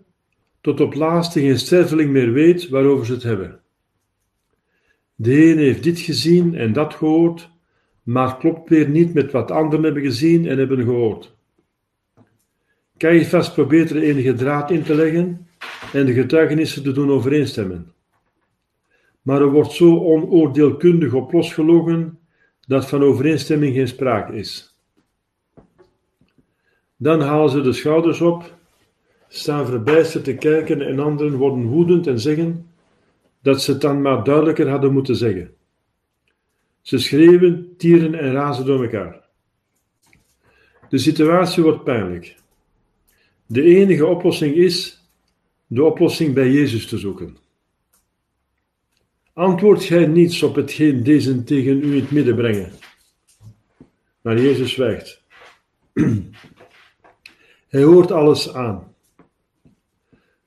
[0.62, 3.60] tot op laatste geen sterveling meer weet waarover ze het hebben.
[5.16, 7.50] De ene heeft dit gezien en dat gehoord,
[8.04, 11.36] maar klopt weer niet met wat anderen hebben gezien en hebben gehoord.
[12.98, 15.48] Caiaphas probeert er enige draad in te leggen
[15.94, 17.94] en de getuigenissen te doen overeenstemmen.
[19.22, 22.20] Maar er wordt zo onoordeelkundig op losgelogen
[22.68, 24.76] dat van overeenstemming geen sprake is.
[26.98, 28.56] Dan halen ze de schouders op
[29.28, 32.70] staan verbijsterd te kijken en anderen worden woedend en zeggen
[33.42, 35.54] dat ze het dan maar duidelijker hadden moeten zeggen.
[36.82, 39.22] Ze schreeuwen, tieren en razen door elkaar.
[40.90, 42.36] De situatie wordt pijnlijk.
[43.46, 45.06] De enige oplossing is
[45.68, 47.38] de oplossing bij Jezus te zoeken.
[49.34, 52.72] Antwoord gij niets op hetgeen deze tegen u in het midden brengen.
[54.22, 55.24] Maar Jezus zwijgt.
[57.68, 58.96] Hij hoort alles aan.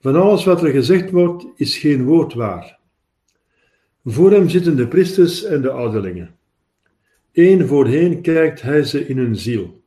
[0.00, 2.78] Van alles wat er gezegd wordt, is geen woord waar.
[4.04, 6.36] Voor hem zitten de priesters en de ouderlingen.
[7.32, 9.82] Eén voor één kijkt hij ze in hun ziel.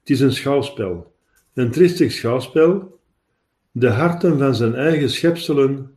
[0.00, 1.14] Het is een schouwspel,
[1.54, 3.00] een tristig schouwspel,
[3.70, 5.93] de harten van zijn eigen schepselen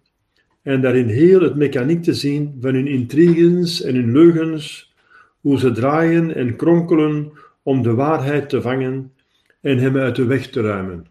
[0.67, 4.93] en daarin heel het mechaniek te zien van hun intriges en hun leugens,
[5.41, 7.31] hoe ze draaien en kronkelen
[7.63, 9.11] om de waarheid te vangen
[9.61, 11.05] en hem uit de weg te ruimen.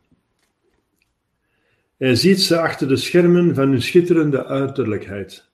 [1.97, 5.49] Hij ziet ze achter de schermen van hun schitterende uiterlijkheid.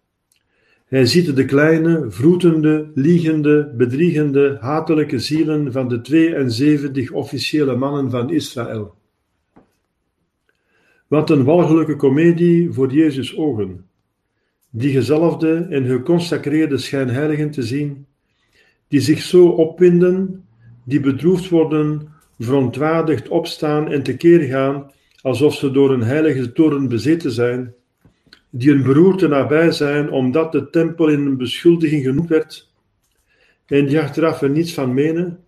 [0.86, 8.30] Hij ziet de kleine, vroetende, liegende, bedriegende, hatelijke zielen van de 72 officiële mannen van
[8.30, 8.94] Israël.
[11.06, 13.90] Wat een walgelijke komedie voor Jezus' ogen,
[14.74, 18.06] die gezalfde en geconsacreerde schijnheiligen te zien,
[18.88, 20.44] die zich zo opwinden,
[20.84, 22.08] die bedroefd worden,
[22.38, 24.90] verontwaardigd opstaan en tekeer gaan,
[25.22, 27.74] alsof ze door een heilige toren bezeten zijn,
[28.50, 32.70] die een beroerte nabij zijn omdat de tempel in een beschuldiging genoemd werd,
[33.66, 35.38] en die achteraf er niets van menen,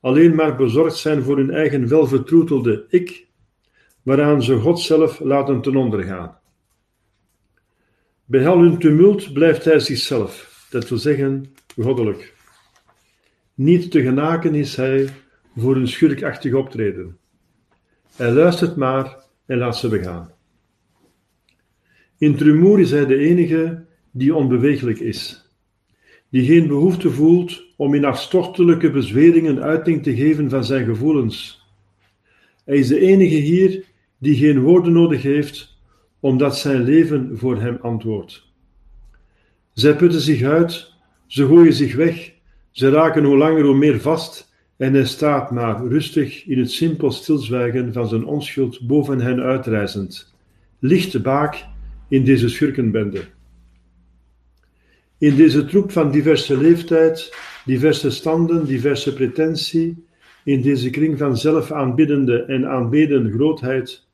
[0.00, 3.26] alleen maar bezorgd zijn voor hun eigen welvertroetelde ik,
[4.02, 6.38] waaraan ze God zelf laten ten onder gaan.
[8.28, 11.46] Bij al hun tumult blijft hij zichzelf, dat wil zeggen
[11.80, 12.34] goddelijk.
[13.54, 15.08] Niet te genaken is hij
[15.56, 17.18] voor een schurkachtig optreden.
[18.16, 20.30] Hij luistert maar en laat ze begaan.
[22.18, 25.50] In het rumoer is hij de enige die onbeweeglijk is,
[26.28, 31.66] die geen behoefte voelt om in hartstochtelijke bezweringen uiting te geven van zijn gevoelens.
[32.64, 33.84] Hij is de enige hier
[34.18, 35.75] die geen woorden nodig heeft,
[36.26, 38.44] omdat zijn leven voor hem antwoordt.
[39.72, 40.92] Zij putten zich uit,
[41.26, 42.32] ze gooien zich weg,
[42.70, 47.10] ze raken hoe langer hoe meer vast en hij staat maar rustig in het simpel
[47.10, 50.34] stilzwijgen van zijn onschuld boven hen uitreizend,
[50.78, 51.64] lichte baak
[52.08, 53.24] in deze schurkenbende.
[55.18, 60.04] In deze troep van diverse leeftijd, diverse standen, diverse pretentie,
[60.44, 64.05] in deze kring van zelfaanbiddende en aanbeden grootheid,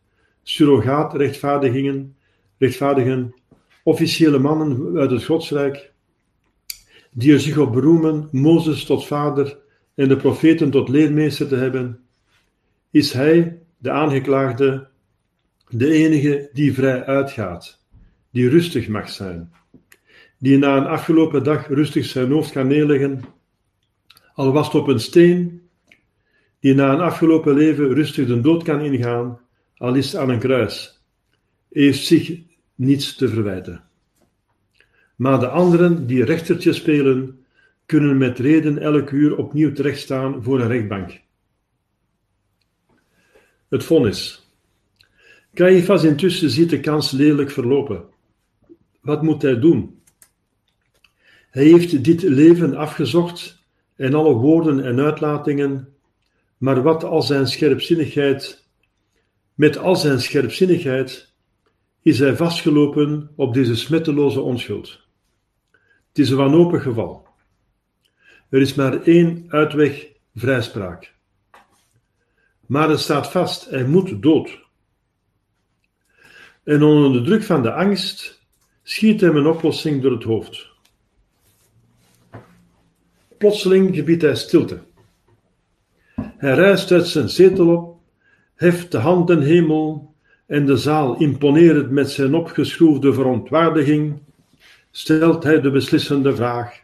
[0.43, 2.17] surrogaat rechtvaardigingen,
[2.59, 3.35] rechtvaardigen,
[3.83, 5.93] officiële mannen uit het godsrijk,
[7.11, 9.59] die er zich op beroemen Mozes tot vader
[9.95, 12.01] en de profeten tot leermeester te hebben,
[12.91, 14.89] is hij, de aangeklaagde,
[15.69, 17.85] de enige die vrij uitgaat,
[18.31, 19.53] die rustig mag zijn,
[20.39, 23.21] die na een afgelopen dag rustig zijn hoofd kan neerleggen,
[24.35, 25.63] al was het op een steen,
[26.61, 29.41] die na een afgelopen leven rustig de dood kan ingaan,
[29.83, 31.03] al is aan een kruis,
[31.71, 32.41] heeft zich
[32.75, 33.85] niets te verwijten.
[35.17, 37.45] Maar de anderen die rechtertje spelen,
[37.87, 41.21] kunnen met reden elk uur opnieuw terechtstaan voor een rechtbank.
[43.69, 44.51] Het vonnis.
[45.55, 48.05] Caiaphas intussen ziet de kans lelijk verlopen.
[49.01, 50.03] Wat moet hij doen?
[51.51, 53.65] Hij heeft dit leven afgezocht
[53.97, 55.89] en alle woorden en uitlatingen,
[56.57, 58.62] maar wat al zijn scherpzinnigheid,
[59.55, 61.33] met al zijn scherpzinnigheid,
[62.03, 65.01] is hij vastgelopen op deze smetteloze onschuld.
[66.09, 67.27] Het is een wanhopig geval.
[68.49, 71.13] Er is maar één uitweg, vrijspraak.
[72.67, 74.61] Maar het staat vast, hij moet dood.
[76.65, 78.41] En onder de druk van de angst
[78.83, 80.71] schiet hem een oplossing door het hoofd.
[83.39, 84.83] Plotseling gebiedt hij stilte.
[86.17, 87.92] Hij rijst uit zijn zetel op,
[88.63, 90.15] heft de hand ten hemel
[90.47, 94.23] en de zaal imponerend met zijn opgeschroefde verontwaardiging,
[94.91, 96.81] stelt hij de beslissende vraag: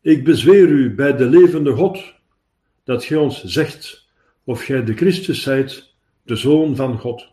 [0.00, 2.14] ik bezweer u bij de levende God,
[2.84, 4.08] dat gij ons zegt
[4.44, 7.26] of gij de Christus zijt, de Zoon van God.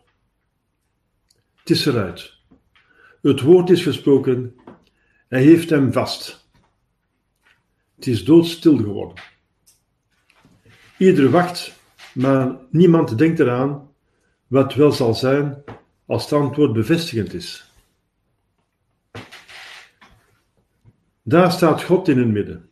[1.56, 2.34] Het is eruit.
[3.22, 4.54] Het woord is gesproken.
[5.28, 6.48] Hij heeft hem vast.
[7.96, 9.24] Het is doodstil geworden.
[10.98, 11.75] Ieder wacht,
[12.16, 13.90] maar niemand denkt eraan
[14.46, 15.62] wat wel zal zijn
[16.06, 17.72] als het antwoord bevestigend is.
[21.22, 22.68] Daar staat God in het midden.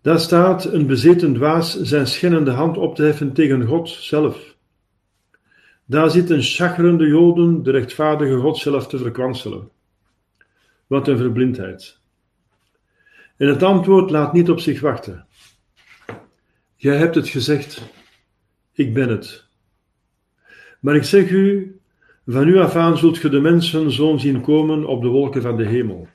[0.00, 4.56] Daar staat een bezeten dwaas zijn schennende hand op te heffen tegen God zelf.
[5.84, 9.70] Daar zitten chagrende Joden de rechtvaardige God zelf te verkwanselen.
[10.86, 11.98] Wat een verblindheid.
[13.36, 15.27] En het antwoord laat niet op zich wachten.
[16.80, 17.82] Jij hebt het gezegd,
[18.72, 19.44] ik ben het.
[20.80, 21.76] Maar ik zeg u,
[22.26, 25.56] van nu af aan zult ge de mensen zoon zien komen op de wolken van
[25.56, 26.08] de hemel.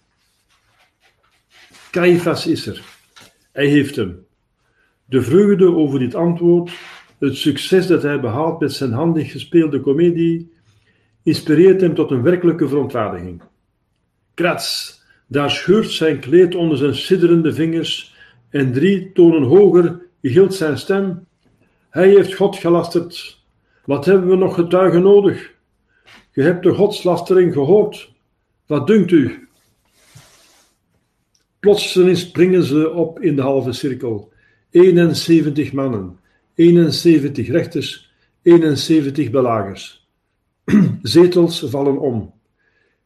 [1.92, 2.82] Caiaphas is er.
[3.52, 4.26] Hij heeft hem.
[5.06, 6.72] De vreugde over dit antwoord,
[7.20, 10.52] het succes dat hij behaalt met zijn handig gespeelde komedie,
[11.24, 13.42] inspireert hem tot een werkelijke verontwaardiging.
[14.34, 18.16] Krats, daar scheurt zijn kleed onder zijn sidderende vingers
[18.50, 21.26] en drie tonen hoger gilt zijn stem.
[21.90, 23.42] Hij heeft God gelasterd.
[23.86, 25.54] Wat hebben we nog getuigen nodig?
[26.32, 28.14] Je hebt de godslastering gehoord.
[28.66, 29.48] Wat dunkt u?
[31.60, 34.32] Plotseling springen ze op in de halve cirkel.
[34.70, 36.20] 71 mannen,
[36.56, 40.08] 71 rechters, 71 belagers.
[41.02, 42.34] Zetels vallen om.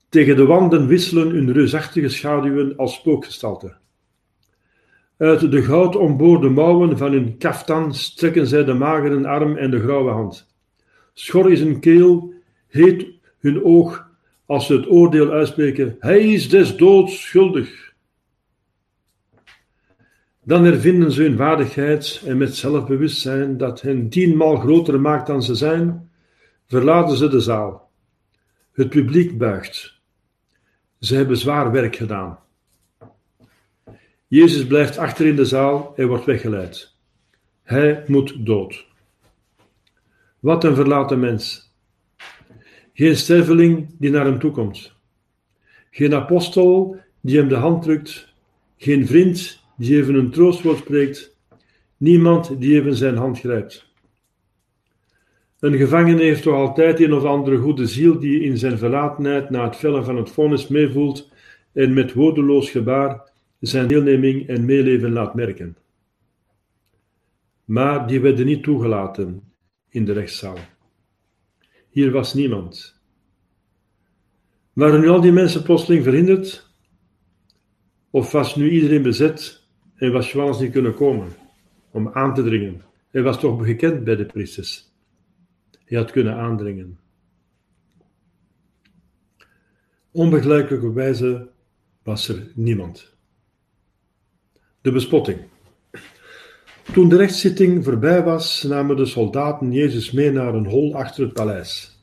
[0.10, 3.78] Tegen de wanden wisselen hun reusachtige schaduwen als spookgestalten.
[5.18, 9.80] Uit de goud omboorde mouwen van hun kaftan strekken zij de magere arm en de
[9.80, 10.56] grauwe hand.
[11.14, 12.34] Schor is hun keel,
[12.68, 13.08] heet
[13.40, 14.10] hun oog
[14.46, 17.94] als ze het oordeel uitspreken: Hij is des doods schuldig.
[20.44, 25.56] Dan hervinden ze hun waardigheid en met zelfbewustzijn dat hen tienmaal groter maakt dan ze
[25.56, 26.10] zijn,
[26.68, 27.92] verlaten ze de zaal.
[28.72, 30.00] Het publiek buigt.
[31.00, 32.40] Ze hebben zwaar werk gedaan.
[34.28, 36.96] Jezus blijft achter in de zaal en wordt weggeleid.
[37.64, 38.86] Hij moet dood.
[40.40, 41.74] Wat een verlaten mens.
[42.94, 44.94] Geen sterveling die naar hem toekomt.
[45.92, 48.34] Geen apostel die hem de hand drukt.
[48.78, 51.36] Geen vriend die even een troostwoord spreekt.
[51.98, 53.86] Niemand die even zijn hand grijpt.
[55.60, 59.64] Een gevangene heeft toch altijd een of andere goede ziel die in zijn verlatenheid na
[59.64, 61.32] het vellen van het vonnis meevoelt
[61.74, 63.27] en met woordeloos gebaar
[63.60, 65.78] zijn deelneming en meeleven laat merken.
[67.66, 69.44] Maar die werden niet toegelaten
[69.90, 70.58] in de rechtszaal.
[71.90, 73.02] Hier was niemand.
[74.74, 76.72] Waren nu al die mensen plotseling verhinderd?
[78.10, 81.28] Of was nu iedereen bezet en was Johannes niet kunnen komen
[81.92, 82.82] om aan te dringen?
[83.10, 84.92] Hij was toch gekend bij de priesters.
[85.86, 87.00] Hij had kunnen aandringen.
[90.12, 91.50] Onbegrijpelijke wijze
[92.04, 93.17] was er niemand.
[94.88, 95.38] De bespotting.
[96.94, 101.34] Toen de rechtszitting voorbij was, namen de soldaten Jezus mee naar een hol achter het
[101.34, 102.00] paleis.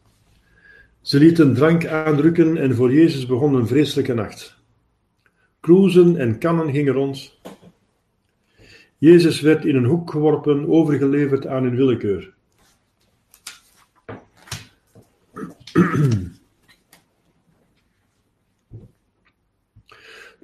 [1.00, 4.56] Ze lieten drank aanrukken en voor Jezus begon een vreselijke nacht.
[5.60, 7.38] Kroezen en kannen gingen rond.
[8.98, 12.32] Jezus werd in een hoek geworpen, overgeleverd aan hun willekeur.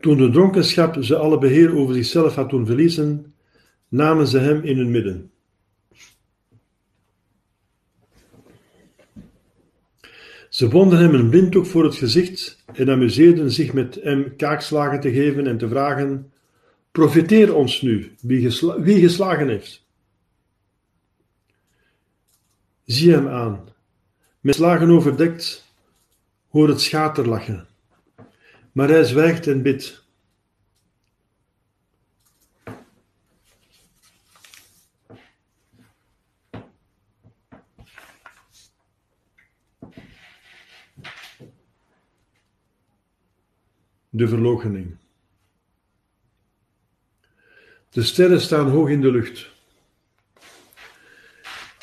[0.00, 3.34] Toen de dronkenschap ze alle beheer over zichzelf had doen verliezen,
[3.88, 5.30] namen ze hem in hun midden.
[10.48, 15.12] Ze bonden hem een blinddoek voor het gezicht en amuseerden zich met hem kaakslagen te
[15.12, 16.32] geven en te vragen:
[16.90, 19.86] Profiteer ons nu, wie, gesla wie geslagen heeft.
[22.84, 23.68] Zie hem aan,
[24.40, 25.64] met slagen overdekt,
[26.48, 27.69] hoor het schaterlachen.
[28.72, 30.08] Maar hij zwijgt en bidt.
[44.08, 44.96] De verloochening.
[47.90, 49.50] De sterren staan hoog in de lucht.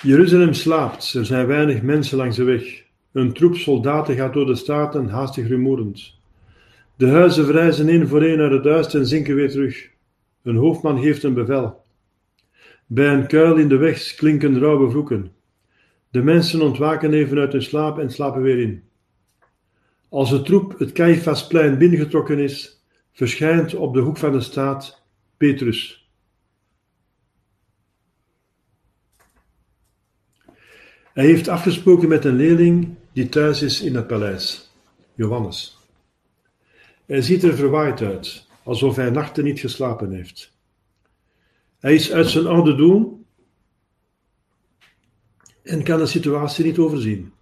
[0.01, 2.83] Jeruzalem slaapt, er zijn weinig mensen langs de weg.
[3.11, 6.16] Een troep soldaten gaat door de straten, haastig rumoerend.
[6.97, 9.89] De huizen verrijzen één voor één uit het duister en zinken weer terug.
[10.43, 11.85] Een hoofdman geeft een bevel.
[12.85, 15.31] Bij een kuil in de weg klinken rauwe vloeken.
[16.09, 18.83] De mensen ontwaken even uit hun slaap en slapen weer in.
[20.09, 25.03] Als de troep het Caiaphasplein binnengetrokken is, verschijnt op de hoek van de straat
[25.37, 26.09] Petrus.
[31.13, 34.71] Hij heeft afgesproken met een leerling die thuis is in het paleis,
[35.15, 35.76] Johannes.
[37.07, 40.53] Hij ziet er verwaaid uit, alsof hij nachten niet geslapen heeft.
[41.79, 43.25] Hij is uit zijn oude doen
[45.63, 47.33] en kan de situatie niet overzien.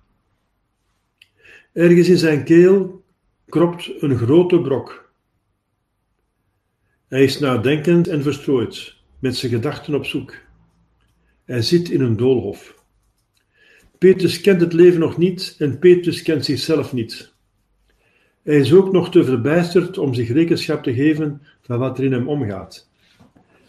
[1.73, 3.03] Ergens in zijn keel
[3.45, 5.11] kropt een grote brok.
[7.07, 8.95] Hij is nadenkend en verstrooid.
[9.19, 10.35] met zijn gedachten op zoek.
[11.45, 12.83] Hij zit in een doolhof.
[13.97, 17.34] Petrus kent het leven nog niet en Petrus kent zichzelf niet.
[18.45, 22.11] Hij is ook nog te verbijsterd om zich rekenschap te geven van wat er in
[22.11, 22.89] hem omgaat.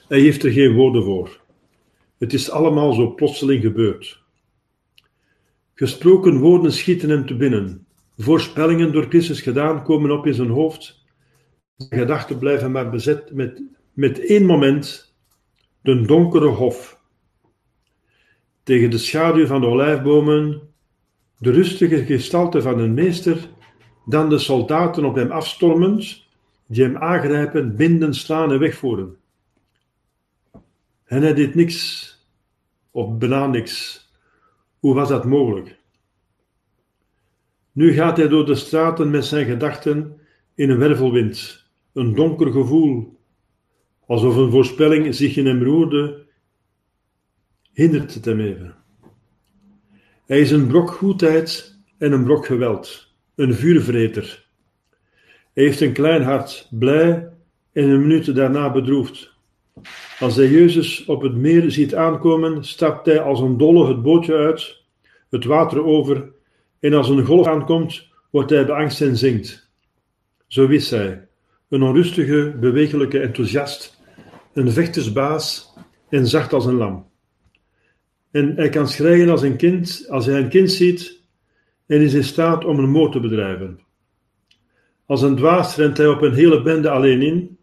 [0.08, 1.40] Hij heeft er geen woorden voor.
[2.18, 4.22] Het is allemaal zo plotseling gebeurd.
[5.74, 7.86] Gesproken woorden schieten hem te binnen.
[8.16, 11.04] Voorspellingen door Christus gedaan komen op in zijn hoofd.
[11.76, 13.62] Zijn gedachten blijven maar bezet met,
[13.92, 15.14] met één moment,
[15.82, 17.00] de donkere hof.
[18.62, 20.60] Tegen de schaduw van de olijfbomen,
[21.38, 23.54] de rustige gestalte van een meester,
[24.06, 26.24] dan de soldaten op hem afstormend,
[26.66, 29.16] die hem aangrijpen, binden, slaan en wegvoeren.
[31.04, 32.10] En hij deed niks,
[32.90, 34.04] of bijna niks.
[34.78, 35.78] Hoe was dat mogelijk?
[37.72, 40.20] Nu gaat hij door de straten met zijn gedachten
[40.54, 43.18] in een wervelwind, een donker gevoel,
[44.06, 46.26] alsof een voorspelling zich in hem roerde,
[47.72, 48.74] hindert het hem even.
[50.26, 53.05] Hij is een brok goedheid en een brok geweld,
[53.36, 54.44] een vuurvreter.
[55.52, 57.28] Hij heeft een klein hart, blij
[57.72, 59.34] en een minuut daarna bedroefd.
[60.18, 64.34] Als hij Jezus op het meer ziet aankomen, stapt hij als een dolle het bootje
[64.34, 64.82] uit,
[65.30, 66.28] het water over,
[66.80, 69.70] en als een golf aankomt, wordt hij beangst en zingt.
[70.46, 71.28] Zo wist hij,
[71.68, 74.02] een onrustige, bewegelijke enthousiast,
[74.52, 75.74] een vechtersbaas
[76.08, 77.06] en zacht als een lam.
[78.30, 81.20] En hij kan schreien als een kind, als hij een kind ziet,
[81.86, 83.80] en is in staat om een moord te bedrijven.
[85.06, 87.58] Als een dwaas rent hij op een hele bende alleen in,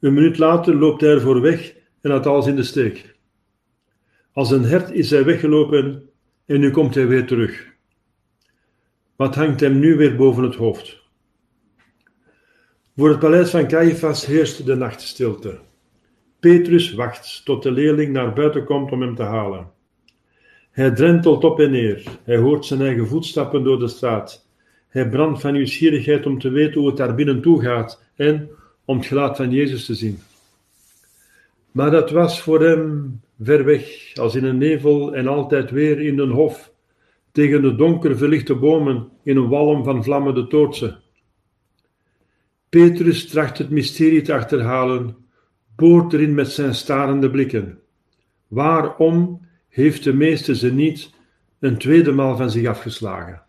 [0.00, 3.16] een minuut later loopt hij ervoor weg en laat alles in de steek.
[4.32, 6.08] Als een hert is hij weggelopen
[6.46, 7.74] en nu komt hij weer terug.
[9.16, 11.04] Wat hangt hem nu weer boven het hoofd?
[12.96, 15.58] Voor het paleis van Caiaphas heerst de nachtstilte.
[16.40, 19.70] Petrus wacht tot de leerling naar buiten komt om hem te halen.
[20.76, 22.02] Hij drentelt op en neer.
[22.24, 24.46] Hij hoort zijn eigen voetstappen door de straat.
[24.88, 28.48] Hij brandt van nieuwsgierigheid om te weten hoe het daar binnen toe gaat en
[28.84, 30.18] om het gelaat van Jezus te zien.
[31.70, 36.18] Maar dat was voor hem ver weg, als in een nevel en altijd weer in
[36.18, 36.72] een hof,
[37.32, 41.00] tegen de donker verlichte bomen in een walm van vlammende toortsen.
[42.68, 45.16] Petrus tracht het mysterie te achterhalen,
[45.76, 47.78] boort erin met zijn starende blikken.
[48.48, 49.45] Waarom
[49.76, 51.10] heeft de meester ze niet
[51.58, 53.42] een tweede maal van zich afgeslagen?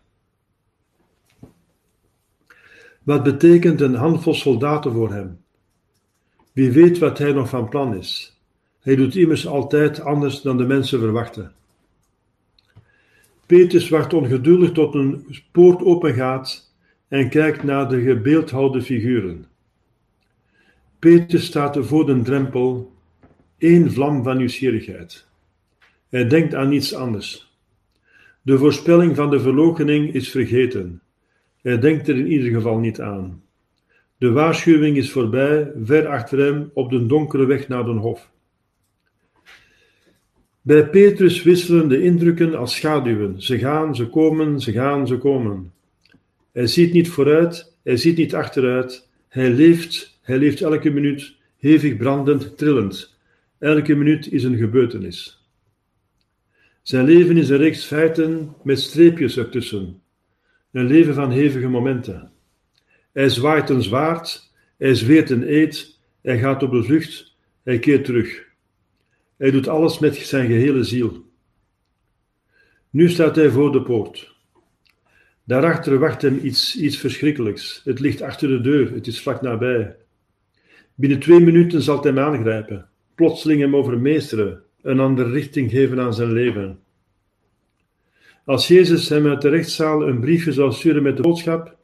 [3.02, 5.40] Wat betekent een handvol soldaten voor hem?
[6.52, 8.40] Wie weet wat hij nog van plan is?
[8.80, 11.52] Hij doet immers altijd anders dan de mensen verwachten.
[13.46, 16.72] Petrus wacht ongeduldig tot een poort opengaat
[17.08, 19.46] en kijkt naar de gebeeldhouwde figuren.
[20.98, 22.92] Petrus staat voor de drempel,
[23.58, 25.27] één vlam van nieuwsgierigheid.
[26.08, 27.52] Hij denkt aan niets anders.
[28.42, 31.00] De voorspelling van de verloochening is vergeten.
[31.62, 33.42] Hij denkt er in ieder geval niet aan.
[34.18, 38.30] De waarschuwing is voorbij, ver achter hem op de donkere weg naar den hof.
[40.62, 43.42] Bij Petrus wisselen de indrukken als schaduwen.
[43.42, 45.72] Ze gaan, ze komen, ze gaan, ze komen.
[46.52, 49.08] Hij ziet niet vooruit, hij ziet niet achteruit.
[49.28, 53.16] Hij leeft, hij leeft elke minuut, hevig brandend, trillend.
[53.58, 55.37] Elke minuut is een gebeurtenis.
[56.88, 60.02] Zijn leven is een reeks feiten met streepjes ertussen.
[60.72, 62.32] Een leven van hevige momenten.
[63.12, 68.04] Hij zwaait een zwaard, hij zweert een eed, hij gaat op de vlucht, hij keert
[68.04, 68.46] terug.
[69.36, 71.24] Hij doet alles met zijn gehele ziel.
[72.90, 74.36] Nu staat hij voor de poort.
[75.44, 77.80] Daarachter wacht hem iets, iets verschrikkelijks.
[77.84, 79.96] Het ligt achter de deur, het is vlak nabij.
[80.94, 86.14] Binnen twee minuten zal hij hem aangrijpen, plotseling hem overmeesteren, een andere richting geven aan
[86.14, 86.78] zijn leven.
[88.44, 91.76] Als Jezus hem uit de rechtszaal een briefje zou sturen met de boodschap: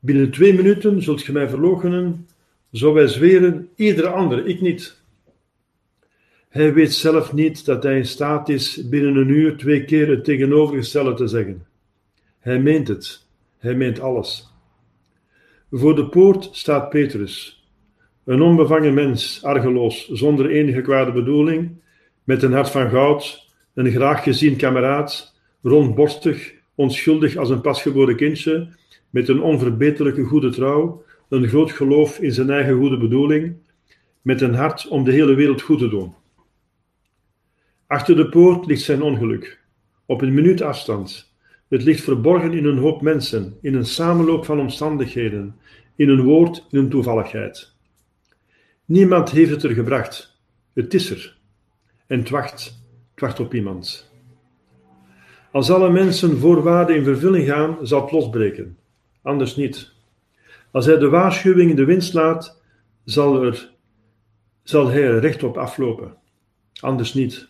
[0.00, 2.28] Binnen twee minuten zult ge mij verloochenen,
[2.70, 5.00] zou wij zweren, iedere andere, ik niet.
[6.48, 10.24] Hij weet zelf niet dat hij in staat is binnen een uur twee keer het
[10.24, 11.66] tegenovergestelde te zeggen.
[12.38, 13.26] Hij meent het,
[13.58, 14.52] hij meent alles.
[15.70, 17.64] Voor de poort staat Petrus,
[18.24, 21.84] een onbevangen mens, argeloos, zonder enige kwade bedoeling,
[22.26, 28.68] met een hart van goud, een graag gezien kameraad, rondborstig, onschuldig als een pasgeboren kindje,
[29.10, 33.56] met een onverbeterlijke goede trouw, een groot geloof in zijn eigen goede bedoeling,
[34.22, 36.14] met een hart om de hele wereld goed te doen.
[37.86, 39.60] Achter de poort ligt zijn ongeluk,
[40.06, 41.34] op een minuut afstand.
[41.68, 45.56] Het ligt verborgen in een hoop mensen, in een samenloop van omstandigheden,
[45.96, 47.74] in een woord, in een toevalligheid.
[48.84, 50.38] Niemand heeft het er gebracht.
[50.74, 51.35] Het is er.
[52.06, 52.84] En het wacht.
[53.38, 54.10] Op iemand.
[55.52, 58.76] Als alle mensen voorwaarden in vervulling gaan, zal het losbreken.
[59.22, 59.92] Anders niet.
[60.70, 62.62] Als hij de waarschuwing in de wind slaat,
[63.04, 63.70] zal, er,
[64.62, 66.16] zal hij er rechtop aflopen.
[66.80, 67.48] Anders niet.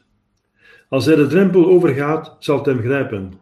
[0.89, 3.33] Als hij de drempel overgaat, zal het hem grijpen.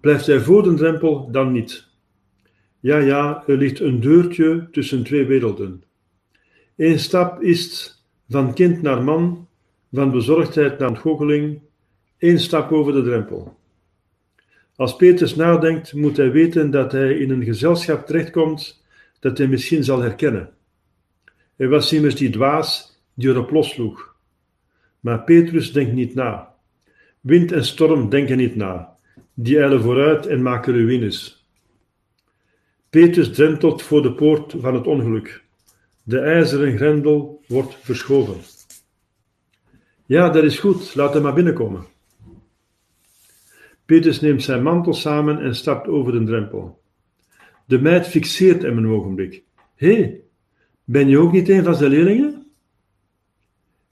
[0.00, 1.88] Blijft hij voor de drempel, dan niet.
[2.80, 5.84] Ja, ja, er ligt een deurtje tussen twee werelden.
[6.76, 7.94] Eén stap is
[8.28, 9.48] van kind naar man,
[9.92, 11.60] van bezorgdheid naar ontgoocheling,
[12.18, 13.58] één stap over de drempel.
[14.76, 18.84] Als Petrus nadenkt, moet hij weten dat hij in een gezelschap terechtkomt
[19.18, 20.50] dat hij misschien zal herkennen.
[21.56, 24.16] Hij was immers die dwaas die erop lossloeg.
[25.00, 26.54] Maar Petrus denkt niet na.
[27.20, 28.96] Wind en storm denken niet na.
[29.34, 31.46] Die eilen vooruit en maken ruïnes.
[32.90, 35.44] Petrus drentelt voor de poort van het ongeluk.
[36.02, 38.59] De ijzeren grendel wordt verschoven.
[40.10, 41.86] Ja, dat is goed, laat hem maar binnenkomen.
[43.84, 46.82] Petrus neemt zijn mantel samen en stapt over de drempel.
[47.66, 49.42] De meid fixeert hem een ogenblik.
[49.74, 50.20] Hé,
[50.84, 52.46] ben je ook niet een van zijn leerlingen?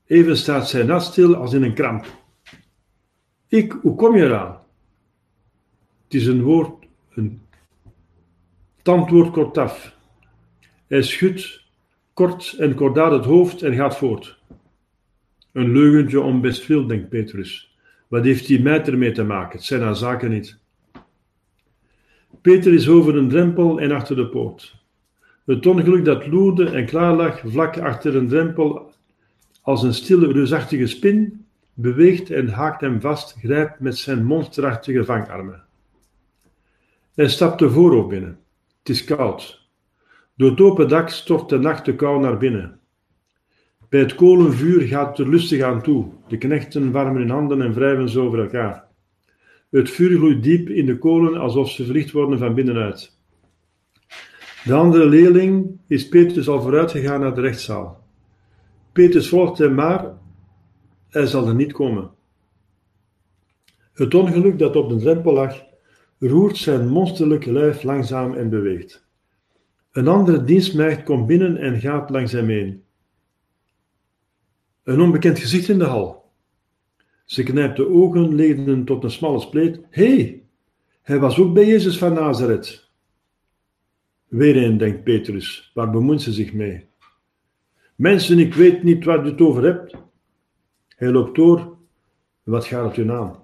[0.06, 2.06] Even staat zij nat stil als in een kramp.
[3.48, 4.60] Ik, hoe kom je eraan?
[6.04, 7.40] Het is een woord, een
[8.76, 9.96] het antwoord kortaf.
[10.86, 11.64] Hij schudt
[12.12, 14.37] kort en kordaat het hoofd en gaat voort.
[15.58, 17.76] Een leugentje om best veel, denkt Petrus.
[18.08, 19.56] Wat heeft die meid ermee te maken?
[19.56, 20.58] Het zijn haar zaken niet.
[22.40, 24.76] Peter is over een drempel en achter de poort.
[25.46, 28.92] Het ongeluk dat loerde en klaar lag vlak achter een drempel
[29.62, 35.64] als een stille reusachtige spin, beweegt en haakt hem vast, grijpt met zijn monsterachtige vangarmen.
[37.14, 38.38] Hij stapt de voorhoofd binnen.
[38.78, 39.68] Het is koud.
[40.36, 42.77] Door het open dak stort de nacht de kou naar binnen.
[43.88, 46.06] Bij het kolenvuur gaat het er lustig aan toe.
[46.28, 48.86] De knechten warmen hun handen en wrijven ze over elkaar.
[49.70, 53.16] Het vuur gloeit diep in de kolen alsof ze verlicht worden van binnenuit.
[54.64, 58.06] De andere leerling is Petrus al vooruit gegaan naar de rechtszaal.
[58.92, 60.12] Petrus volgt hem maar,
[61.08, 62.10] hij zal er niet komen.
[63.92, 65.62] Het ongeluk dat op de drempel lag,
[66.18, 69.06] roert zijn monsterlijke lijf langzaam en beweegt.
[69.92, 72.82] Een andere dienstmeid komt binnen en gaat langs hem heen.
[74.88, 76.32] Een onbekend gezicht in de hal.
[77.24, 79.80] Ze knijpt de ogen, leidend tot een smalle spleet.
[79.90, 80.42] Hé, hey,
[81.02, 82.90] hij was ook bij Jezus van Nazareth.
[84.28, 86.86] Weer een, denkt Petrus, waar bemoeit ze zich mee?
[87.96, 89.94] Mensen, ik weet niet waar u het over hebt.
[90.88, 91.76] Hij loopt door.
[92.42, 93.36] Wat gaat het u aan?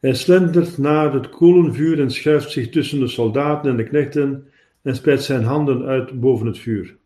[0.00, 4.48] Hij slentert naar het kolenvuur en schuift zich tussen de soldaten en de knechten
[4.82, 6.98] en spreidt zijn handen uit boven het vuur.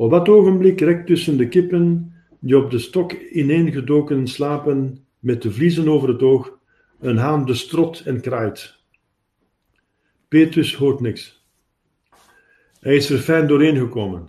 [0.00, 5.52] Op dat ogenblik rekt tussen de kippen die op de stok ineengedoken slapen met de
[5.52, 6.58] vliezen over het oog,
[7.00, 8.76] een haan de strot en kraait.
[10.28, 11.46] Petrus hoort niks.
[12.80, 14.28] Hij is er fijn doorheen gekomen.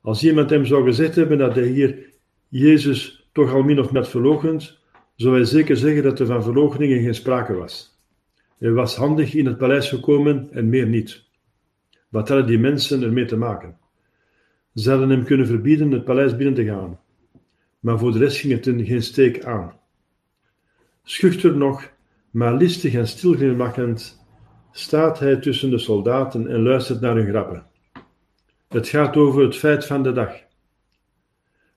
[0.00, 2.12] Als iemand hem zou gezegd hebben dat hij hier
[2.48, 4.78] Jezus toch al min of meer verloochend,
[5.16, 8.00] zou hij zeker zeggen dat er van verloocheningen geen sprake was.
[8.58, 11.24] Hij was handig in het paleis gekomen en meer niet.
[12.08, 13.79] Wat hadden die mensen ermee te maken?
[14.74, 17.00] Ze hem kunnen verbieden het paleis binnen te gaan,
[17.80, 19.72] maar voor de rest ging het hem geen steek aan.
[21.02, 21.92] Schuchter nog,
[22.30, 24.26] maar listig en stilglimlachend,
[24.72, 27.66] staat hij tussen de soldaten en luistert naar hun grappen.
[28.68, 30.32] Het gaat over het feit van de dag.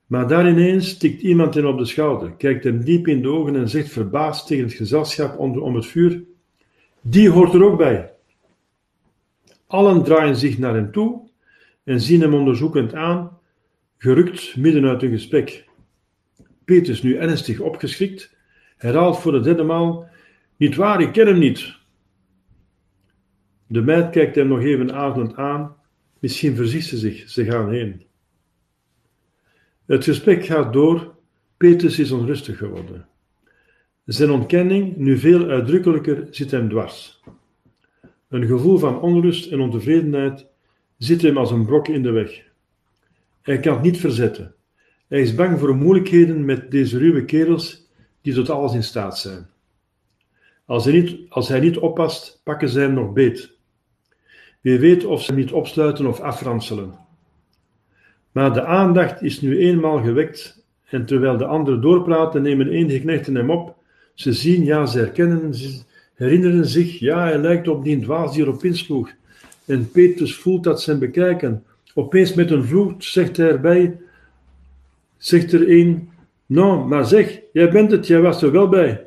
[0.06, 3.56] Maar daar ineens tikt iemand hem op de schouder, kijkt hem diep in de ogen
[3.56, 6.22] en zegt verbaasd tegen het gezelschap om het vuur:
[7.00, 8.12] Die hoort er ook bij.
[9.66, 11.24] Allen draaien zich naar hem toe
[11.84, 13.38] en zien hem onderzoekend aan,
[13.96, 15.64] gerukt midden uit een gesprek.
[16.64, 18.36] Petrus, nu ernstig opgeschrikt,
[18.76, 20.08] herhaalt voor de derde maal:
[20.56, 21.76] Niet waar, ik ken hem niet.
[23.66, 25.76] De meid kijkt hem nog even ademend aan,
[26.18, 28.02] misschien verziet ze zich, ze gaan heen.
[29.86, 31.14] Het gesprek gaat door,
[31.56, 33.08] Petrus is onrustig geworden.
[34.04, 37.22] Zijn ontkenning, nu veel uitdrukkelijker, zit hem dwars.
[38.28, 40.46] Een gevoel van onrust en ontevredenheid
[40.98, 42.42] zit hem als een brok in de weg.
[43.42, 44.54] Hij kan het niet verzetten.
[45.08, 47.88] Hij is bang voor moeilijkheden met deze ruwe kerels
[48.20, 49.46] die tot alles in staat zijn.
[50.64, 53.52] Als hij niet, als hij niet oppast, pakken zij hem nog beet.
[54.60, 56.94] Wie weet of ze hem niet opsluiten of afranselen.
[58.32, 63.34] Maar de aandacht is nu eenmaal gewekt en terwijl de anderen doorpraten, nemen enige knechten
[63.34, 63.76] hem op.
[64.14, 65.82] Ze zien, ja, ze herkennen, ze
[66.14, 69.10] herinneren zich, ja, hij lijkt op die dwaas die erop insloeg.
[69.66, 71.64] En Petrus voelt dat hem bekijken.
[71.94, 73.98] Opeens met een vloed zegt hij erbij,
[75.16, 76.08] zegt er een:
[76.46, 79.06] Nou, maar zeg, jij bent het, jij was er wel bij.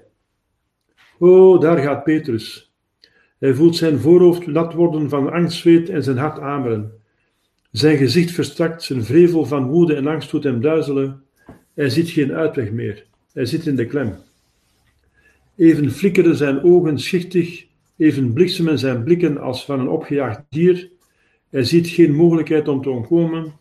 [1.20, 2.72] Oh, daar gaat Petrus.
[3.40, 6.92] Hij voelt zijn voorhoofd nat worden van angstzweet en zijn hart ameren.
[7.72, 11.24] Zijn gezicht verstrakt, zijn vrevel van woede en angst doet hem duizelen.
[11.74, 13.06] Hij ziet geen uitweg meer.
[13.34, 14.16] Hij zit in de klem.
[15.56, 17.66] Even flikkeren zijn ogen schichtig,
[17.98, 20.92] even bliksemen zijn blikken als van een opgejaagd dier.
[21.50, 23.54] Hij ziet geen mogelijkheid om te ontkomen.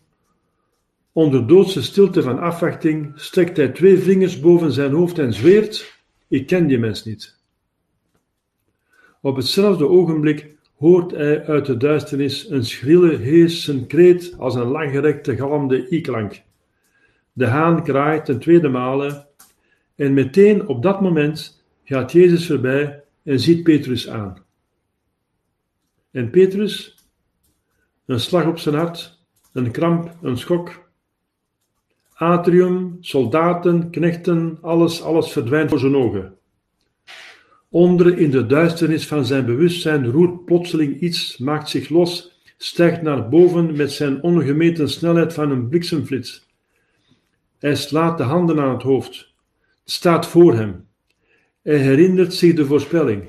[1.11, 6.47] Onder doodse stilte van afwachting strekt hij twee vingers boven zijn hoofd en zweert: Ik
[6.47, 7.37] ken die mens niet.
[9.21, 15.35] Op hetzelfde ogenblik hoort hij uit de duisternis een schrille, heerse kreet als een langgerekte
[15.35, 16.41] galmde i-klank.
[17.33, 19.25] De haan kraait ten tweede male
[19.95, 24.45] en meteen op dat moment gaat Jezus voorbij en ziet Petrus aan.
[26.11, 26.95] En Petrus,
[28.05, 29.19] een slag op zijn hart,
[29.53, 30.89] een kramp, een schok.
[32.13, 36.37] Atrium, soldaten, knechten, alles, alles verdwijnt voor zijn ogen.
[37.69, 43.29] Onder in de duisternis van zijn bewustzijn roert plotseling iets, maakt zich los, stijgt naar
[43.29, 46.45] boven met zijn ongemeten snelheid van een bliksemflits.
[47.59, 49.33] Hij slaat de handen aan het hoofd,
[49.85, 50.86] staat voor hem.
[51.67, 53.23] Hij herinnert zich de voorspelling.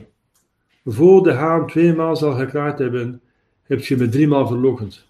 [0.85, 3.21] Voor de haan tweemaal zal gekraaid hebben,
[3.63, 5.07] heb je me driemaal verloochend.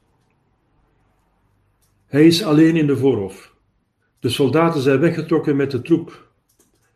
[2.07, 3.55] Hij is alleen in de voorhof.
[4.20, 6.31] De soldaten zijn weggetrokken met de troep.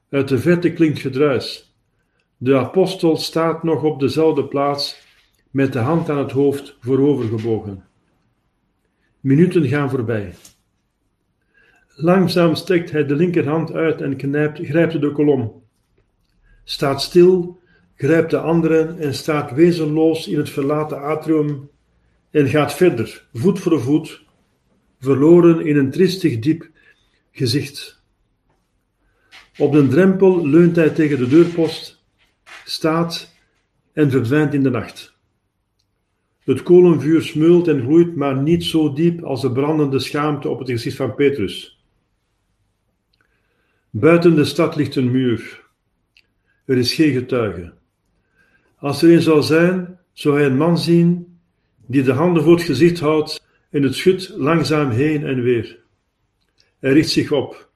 [0.09, 1.75] Uit de verte klinkt gedruis.
[2.37, 5.07] De apostel staat nog op dezelfde plaats,
[5.51, 7.85] met de hand aan het hoofd voorovergebogen.
[9.21, 10.35] Minuten gaan voorbij.
[11.89, 15.62] Langzaam strekt hij de linkerhand uit en knijpt, grijpt de kolom.
[16.65, 17.61] Staat stil,
[17.95, 21.71] grijpt de andere en staat wezenloos in het verlaten atrium
[22.31, 24.25] en gaat verder, voet voor voet,
[25.01, 26.71] verloren in een tristig diep
[27.33, 28.03] gezicht.
[29.59, 32.05] Op de drempel leunt hij tegen de deurpost
[32.65, 33.35] staat
[33.93, 35.15] en verdwijnt in de nacht.
[36.45, 40.71] Het kolenvuur smeult en gloeit, maar niet zo diep als de brandende schaamte op het
[40.71, 41.83] gezicht van Petrus.
[43.91, 45.62] Buiten de stad ligt een muur.
[46.65, 47.73] Er is geen getuige.
[48.77, 51.39] Als er een zou zijn, zou hij een man zien
[51.87, 55.79] die de handen voor het gezicht houdt en het schudt langzaam heen en weer.
[56.79, 57.71] Hij richt zich op.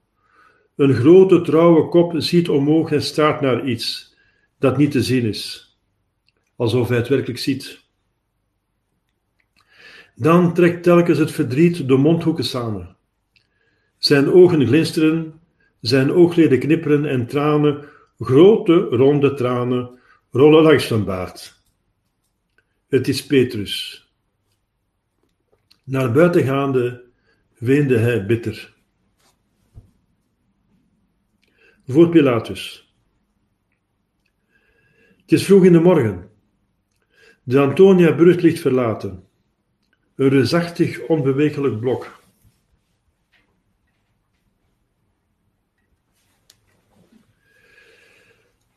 [0.76, 4.14] Een grote trouwe kop ziet omhoog en staart naar iets
[4.58, 5.76] dat niet te zien is,
[6.56, 7.84] alsof hij het werkelijk ziet.
[10.14, 12.96] Dan trekt telkens het verdriet de mondhoeken samen.
[13.98, 15.40] Zijn ogen glinsteren,
[15.80, 17.84] zijn oogleden knipperen en tranen,
[18.18, 19.98] grote ronde tranen,
[20.30, 21.60] rollen langs zijn baard.
[22.88, 24.04] Het is Petrus.
[25.84, 27.04] Naar buiten gaande
[27.58, 28.74] weende hij bitter.
[31.86, 32.94] Voor Pilatus.
[35.20, 36.30] Het is vroeg in de morgen.
[37.42, 39.24] De Antonia-brug ligt verlaten.
[40.14, 42.25] Een reusachtig, onbewegelijk blok.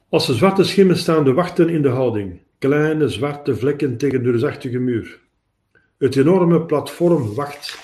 [0.09, 4.29] Als de zwarte schimmen staan de wachten in de houding, kleine zwarte vlekken tegen de
[4.29, 5.19] reusachtige muur.
[5.97, 7.79] Het enorme platform wacht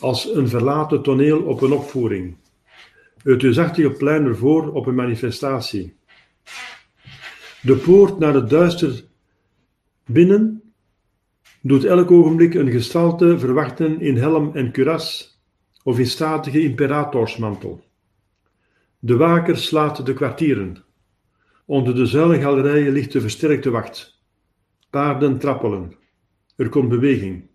[0.00, 2.36] als een verlaten toneel op een opvoering.
[3.22, 5.96] Het reusachtige plein ervoor op een manifestatie.
[7.62, 9.04] De poort naar het duister
[10.06, 10.72] binnen
[11.60, 15.40] doet elk ogenblik een gestalte verwachten in helm en kuras
[15.82, 17.84] of in statige imperatorsmantel.
[18.98, 20.84] De waker slaat de kwartieren.
[21.66, 24.22] Onder de zuilengalerijen ligt de versterkte wacht.
[24.90, 25.94] Paarden trappelen.
[26.56, 27.48] Er komt beweging.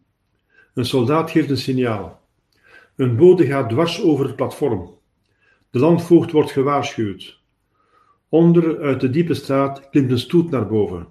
[0.74, 2.22] Een soldaat geeft een signaal.
[2.96, 4.90] Een bode gaat dwars over het platform.
[5.70, 7.42] De landvoogd wordt gewaarschuwd.
[8.30, 11.08] Onder, uit de diepe straat, klimt een stoet naar boven.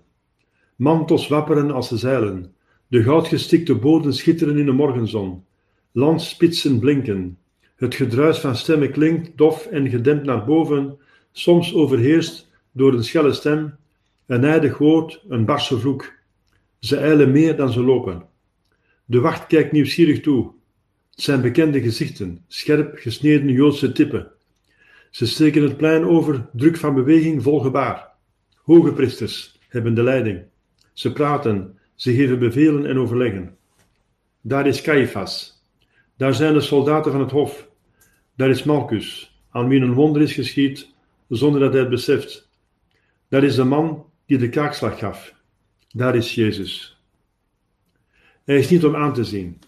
[0.76, 2.54] Mantels wapperen als ze zeilen.
[2.86, 5.44] De goudgestikte boden schitteren in de morgenzon.
[5.92, 7.38] Landspitsen blinken.
[7.76, 10.98] Het gedruis van stemmen klinkt dof en gedempt naar boven,
[11.32, 13.76] soms overheerst door een schelle stem,
[14.26, 16.12] een nijdig woord, een barse vloek.
[16.78, 18.22] Ze eilen meer dan ze lopen.
[19.04, 20.52] De wacht kijkt nieuwsgierig toe.
[21.10, 24.30] Het zijn bekende gezichten, scherp gesneden Joodse tippen.
[25.10, 28.08] Ze steken het plein over, druk van beweging, vol gebaar.
[28.62, 30.42] Hoge priesters hebben de leiding.
[30.92, 33.56] Ze praten, ze geven bevelen en overleggen.
[34.40, 35.64] Daar is Caiaphas.
[36.16, 37.68] Daar zijn de soldaten van het hof.
[38.36, 40.88] Daar is Malchus, aan wie een wonder is geschied,
[41.28, 42.49] zonder dat hij het beseft.
[43.30, 45.34] Daar is de man die de kaakslag gaf.
[45.88, 47.02] Daar is Jezus.
[48.44, 49.58] Hij is niet om aan te zien.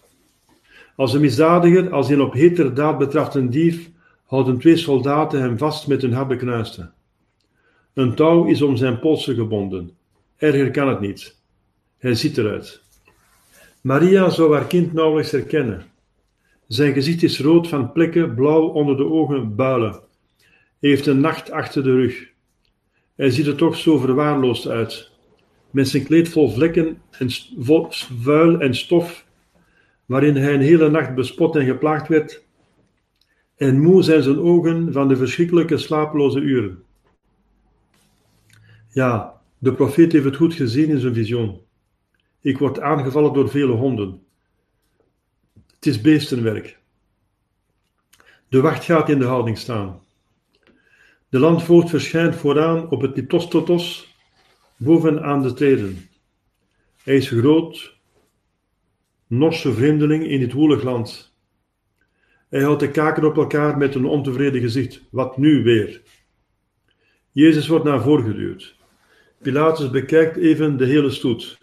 [0.95, 3.89] Als een misdadiger, als een op heterdaad betrafte dief,
[4.25, 6.91] houden twee soldaten hem vast met hun harde.
[7.93, 9.91] Een touw is om zijn polsen gebonden.
[10.37, 11.41] Erger kan het niet.
[11.97, 12.81] Hij ziet eruit.
[13.81, 15.85] Maria zou haar kind nauwelijks herkennen.
[16.67, 19.91] Zijn gezicht is rood van plekken, blauw onder de ogen, builen.
[20.79, 22.32] Hij heeft een nacht achter de rug.
[23.15, 25.11] Hij ziet er toch zo verwaarloosd uit.
[25.71, 27.29] Met zijn kleed vol vlekken en
[28.21, 29.25] vuil en stof,
[30.05, 32.43] waarin hij een hele nacht bespot en geplaagd werd.
[33.55, 36.83] En moe zijn zijn ogen van de verschrikkelijke slapeloze uren.
[38.89, 41.61] Ja, de profeet heeft het goed gezien in zijn visioen.
[42.41, 44.21] Ik word aangevallen door vele honden.
[45.75, 46.79] Het is beestenwerk.
[48.49, 50.02] De wacht gaat in de houding staan.
[51.33, 54.15] De landvoogd verschijnt vooraan op het litostotos,
[54.77, 56.09] boven aan de treden.
[57.03, 57.97] Hij is groot,
[59.27, 61.35] Norse vreemdeling in dit woelig land.
[62.49, 65.03] Hij houdt de kaken op elkaar met een ontevreden gezicht.
[65.11, 66.01] Wat nu weer?
[67.31, 68.75] Jezus wordt naar voren geduwd.
[69.41, 71.57] Pilatus bekijkt even de hele stoet.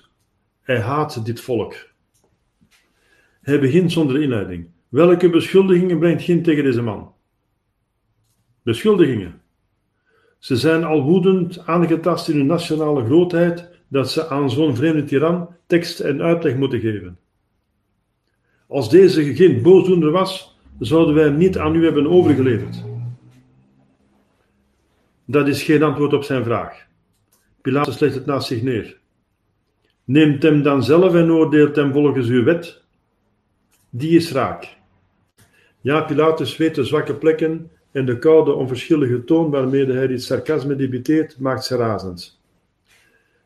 [0.60, 1.74] Hij haat dit volk.
[3.40, 4.68] Hij begint zonder inleiding.
[4.88, 7.14] Welke beschuldigingen brengt Gin tegen deze man?
[8.62, 9.39] Beschuldigingen.
[10.40, 15.48] Ze zijn al woedend aangetast in hun nationale grootheid dat ze aan zo'n vreemde tiran
[15.66, 17.18] tekst en uitleg moeten geven.
[18.66, 22.84] Als deze geen boosdoener was, zouden wij hem niet aan u hebben overgeleverd.
[25.24, 26.86] Dat is geen antwoord op zijn vraag.
[27.62, 28.98] Pilatus legt het naast zich neer.
[30.04, 32.82] Neemt hem dan zelf en oordeelt hem volgens uw wet.
[33.90, 34.76] Die is raak.
[35.80, 40.76] Ja, Pilatus weet de zwakke plekken en de koude, onverschillige toon waarmee hij dit sarcasme
[40.76, 42.40] debiteert, maakt ze razend.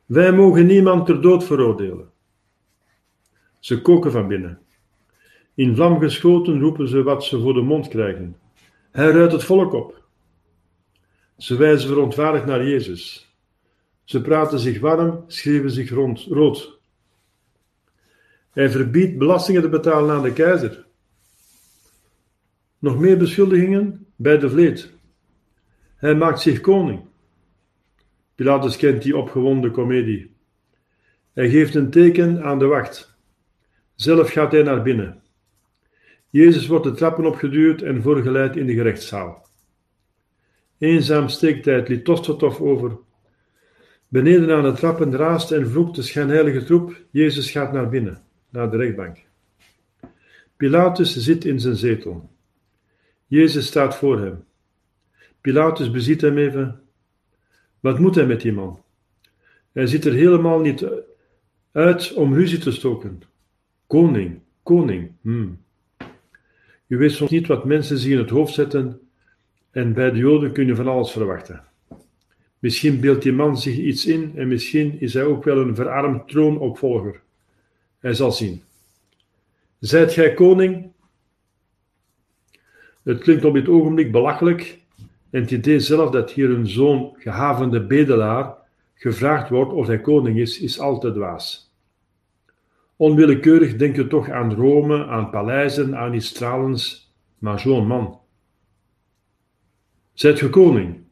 [0.06, 2.10] Wij mogen niemand ter dood veroordelen.
[3.58, 4.58] Ze koken van binnen.
[5.54, 8.36] In vlam geschoten roepen ze wat ze voor de mond krijgen.
[8.90, 10.02] Hij ruidt het volk op.
[11.36, 13.32] Ze wijzen verontwaardigd naar Jezus.
[14.04, 16.78] Ze praten zich warm, schreven zich rond, rood.
[18.50, 20.86] Hij verbiedt belastingen te betalen aan de keizer.
[22.84, 24.92] Nog meer beschuldigingen bij de vleet.
[25.96, 27.00] Hij maakt zich koning.
[28.34, 30.36] Pilatus kent die opgewonden komedie.
[31.32, 33.16] Hij geeft een teken aan de wacht.
[33.94, 35.22] Zelf gaat hij naar binnen.
[36.28, 39.46] Jezus wordt de trappen opgeduwd en voorgeleid in de gerechtszaal.
[40.78, 42.98] Eenzaam steekt hij het litostotov over.
[44.08, 47.04] Beneden aan de trappen raast en vloekt de schijnheilige troep.
[47.10, 49.18] Jezus gaat naar binnen, naar de rechtbank.
[50.56, 52.32] Pilatus zit in zijn zetel.
[53.26, 54.44] Jezus staat voor hem.
[55.40, 56.80] Pilatus beziet hem even.
[57.80, 58.82] Wat moet hij met die man?
[59.72, 60.86] Hij ziet er helemaal niet
[61.72, 63.22] uit om ruzie te stoken.
[63.86, 65.62] Koning, koning, hmm.
[66.86, 69.00] U weet soms niet wat mensen zich in het hoofd zetten
[69.70, 71.64] en bij de Joden kun je van alles verwachten.
[72.58, 76.28] Misschien beeldt die man zich iets in en misschien is hij ook wel een verarmd
[76.28, 77.20] troonopvolger.
[77.98, 78.62] Hij zal zien.
[79.78, 80.92] Zijt gij koning?
[83.04, 84.80] Het klinkt op dit ogenblik belachelijk
[85.30, 88.54] en het idee zelf dat hier een zo'n gehavende bedelaar
[88.94, 91.74] gevraagd wordt of hij koning is, is al te dwaas.
[92.96, 98.20] Onwillekeurig denk je toch aan Rome, aan paleizen, aan iets stralends, maar zo'n man.
[100.12, 101.02] Zijt ge koning?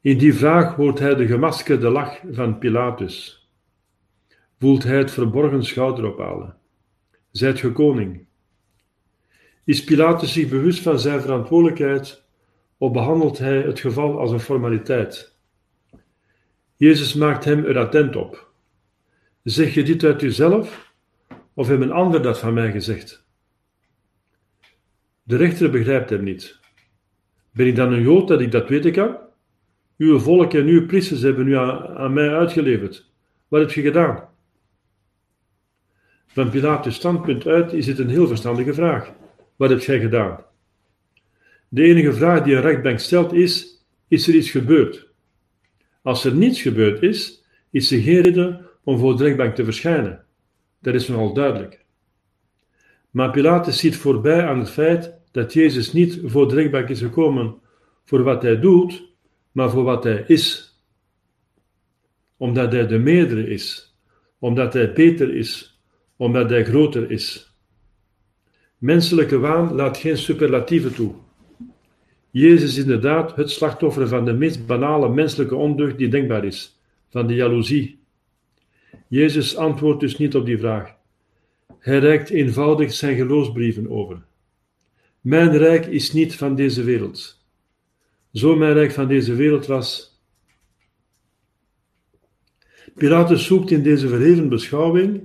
[0.00, 3.48] In die vraag hoort hij de gemaskerde lach van Pilatus.
[4.58, 6.56] Voelt hij het verborgen schouderophalen.
[7.30, 8.26] Zijt ge koning?
[9.64, 12.24] Is Pilatus zich bewust van zijn verantwoordelijkheid
[12.78, 15.36] of behandelt hij het geval als een formaliteit?
[16.76, 18.50] Jezus maakt hem er attent op.
[19.42, 20.92] Zeg je dit uit jezelf
[21.54, 23.26] of heeft een ander dat van mij gezegd?
[25.22, 26.60] De rechter begrijpt hem niet.
[27.50, 29.16] Ben ik dan een Jood dat ik dat weten kan?
[29.96, 33.10] Uw volk en uw priesters hebben u aan, aan mij uitgeleverd.
[33.48, 34.28] Wat heb je gedaan?
[36.26, 39.12] Van Pilatus' standpunt uit is dit een heel verstandige vraag.
[39.62, 40.44] Wat heb jij gedaan?
[41.68, 45.08] De enige vraag die een rechtbank stelt is: is er iets gebeurd?
[46.02, 50.24] Als er niets gebeurd is, is er geen reden om voor de rechtbank te verschijnen.
[50.80, 51.84] Dat is nogal duidelijk.
[53.10, 57.60] Maar Pilatus ziet voorbij aan het feit dat Jezus niet voor de rechtbank is gekomen
[58.04, 59.12] voor wat hij doet,
[59.52, 60.76] maar voor wat hij is.
[62.36, 63.96] Omdat hij de meerdere is,
[64.38, 65.80] omdat hij beter is,
[66.16, 67.51] omdat hij groter is.
[68.82, 71.14] Menselijke waan laat geen superlatieven toe.
[72.30, 77.26] Jezus is inderdaad het slachtoffer van de meest banale menselijke ondeugd die denkbaar is, van
[77.26, 78.00] de jaloezie.
[79.08, 80.94] Jezus antwoordt dus niet op die vraag.
[81.78, 84.22] Hij reikt eenvoudig zijn geloofsbrieven over.
[85.20, 87.44] Mijn rijk is niet van deze wereld.
[88.32, 90.20] Zo mijn rijk van deze wereld was.
[92.94, 95.24] Pilatus zoekt in deze verheven beschouwing,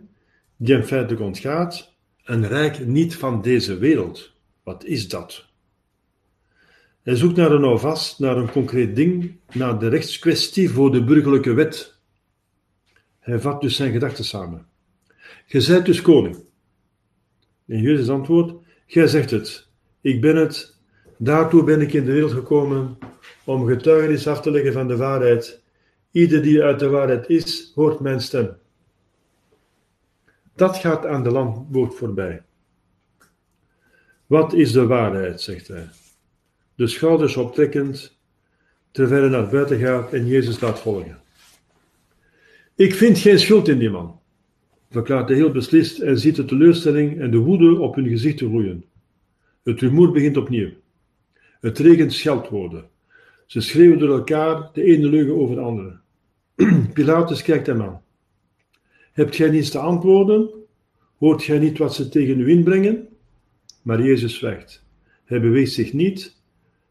[0.57, 1.96] die hem feitelijk ontgaat,
[2.27, 4.31] een rijk niet van deze wereld.
[4.63, 5.45] Wat is dat?
[7.03, 11.53] Hij zoekt naar een houvast, naar een concreet ding, naar de rechtskwestie voor de burgerlijke
[11.53, 11.95] wet.
[13.19, 14.65] Hij vat dus zijn gedachten samen.
[15.45, 16.37] Gij zijt dus koning.
[17.65, 18.53] En Jezus antwoordt,
[18.87, 19.67] gij zegt het,
[20.01, 20.77] ik ben het,
[21.17, 22.97] daartoe ben ik in de wereld gekomen,
[23.43, 25.61] om getuigenis af te leggen van de waarheid.
[26.11, 28.57] Ieder die uit de waarheid is, hoort mijn stem.
[30.57, 32.41] Dat gaat aan de landboot voorbij.
[34.25, 35.89] Wat is de waarheid, zegt hij.
[36.75, 38.17] De schouders optrekkend,
[38.91, 41.17] terwijl hij naar buiten gaat en Jezus laat volgen.
[42.75, 44.19] Ik vind geen schuld in die man,
[44.89, 48.85] verklaart hij heel beslist en ziet de teleurstelling en de woede op hun gezichten groeien.
[49.63, 50.69] Het rumoer begint opnieuw.
[51.59, 52.89] Het regent scheldwoorden.
[53.45, 55.99] Ze schreeuwen door elkaar de ene leugen over de andere.
[56.93, 58.05] Pilatus kijkt hem aan.
[59.17, 60.49] Hebt gij niets te antwoorden?
[61.17, 63.07] Hoort gij niet wat ze tegen u inbrengen?
[63.81, 64.85] Maar Jezus zwijgt.
[65.25, 66.41] Hij beweegt zich niet,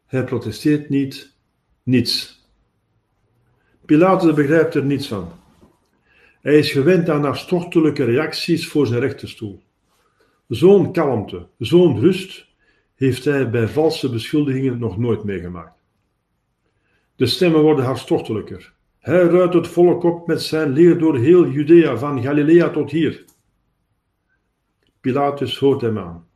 [0.06, 1.36] hij protesteert niet,
[1.82, 2.44] niets.
[3.84, 5.32] Pilatus begrijpt er niets van.
[6.40, 9.62] Hij is gewend aan hartstochtelijke reacties voor zijn rechterstoel.
[10.48, 12.46] Zo'n kalmte, zo'n rust
[12.94, 15.78] heeft hij bij valse beschuldigingen nog nooit meegemaakt.
[17.16, 18.74] De stemmen worden hartstochtelijker.
[19.06, 23.24] Hij ruidt het volk op met zijn leer door heel Judea, van Galilea tot hier.
[25.00, 26.26] Pilatus hoort hem aan.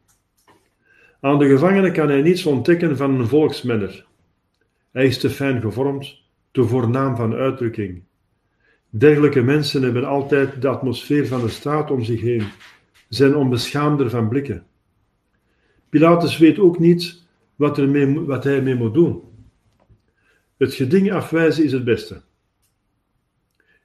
[1.21, 4.07] Aan de gevangene kan hij niets ontdekken van een volksmenner.
[4.91, 8.03] Hij is te fijn gevormd, te voornaam van uitdrukking.
[8.91, 12.45] Dergelijke mensen hebben altijd de atmosfeer van de straat om zich heen,
[13.09, 14.67] zijn onbeschaamder van blikken.
[15.89, 17.23] Pilatus weet ook niet
[17.57, 17.77] wat,
[18.27, 19.23] wat hij mee moet doen.
[20.57, 22.29] Het geding afwijzen is het beste.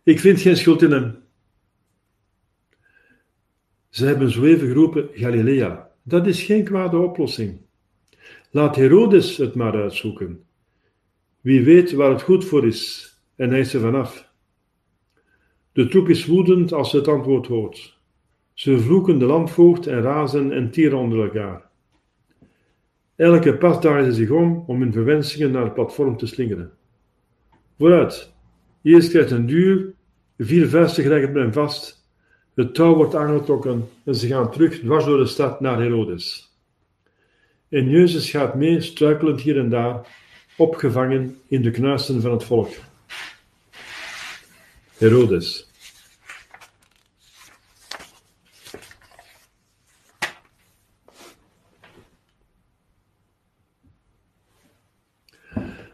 [0.06, 1.18] Ik vind geen schuld in hem.
[3.89, 5.91] Ze hebben zo even geroepen Galilea.
[6.03, 7.60] Dat is geen kwade oplossing.
[8.51, 10.43] Laat Herodes het maar uitzoeken.
[11.41, 14.30] Wie weet waar het goed voor is, en hij is er vanaf.
[15.72, 17.99] De troep is woedend als ze het antwoord hoort.
[18.53, 21.70] Ze vloeken de landvoogd en razen en tieren onder elkaar.
[23.16, 26.72] Elke pas draaien ze zich om om hun verwensingen naar het platform te slingeren.
[27.78, 28.34] Vooruit.
[28.82, 29.94] Eerst krijgt een duur,
[30.38, 32.05] vier vuisten grijpen hem vast,
[32.55, 36.53] het touw wordt aangetrokken en ze gaan terug dwars door de stad naar Herodes.
[37.69, 40.07] En Jezus gaat mee, struikelend hier en daar,
[40.57, 42.69] opgevangen in de knuisten van het volk.
[44.97, 45.69] Herodes.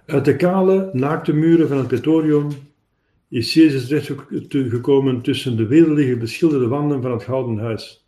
[0.05, 2.70] Uit de kale, naakte muren van het Pretorium
[3.32, 8.05] is Jezus terechtgekomen tussen de wereldlige beschilderde wanden van het Gouden Huis,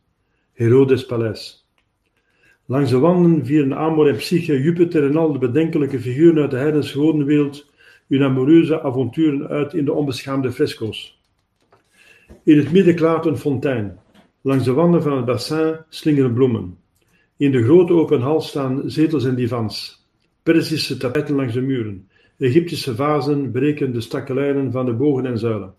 [0.54, 1.68] Herodes Paleis.
[2.66, 6.58] Langs de wanden vieren Amor en Psyche, Jupiter en al de bedenkelijke figuren uit de
[6.58, 7.72] heidense wereld
[8.08, 11.22] hun amoureuze avonturen uit in de onbeschaamde fresco's.
[12.44, 14.00] In het midden klaart een fontein.
[14.42, 16.78] Langs de wanden van het bassin slingeren bloemen.
[17.38, 20.06] In de grote open hal staan zetels en divans.
[20.44, 22.08] Perzische tapijten langs de muren.
[22.44, 25.74] Egyptische vazen breken de strakke lijnen van de bogen en zuilen.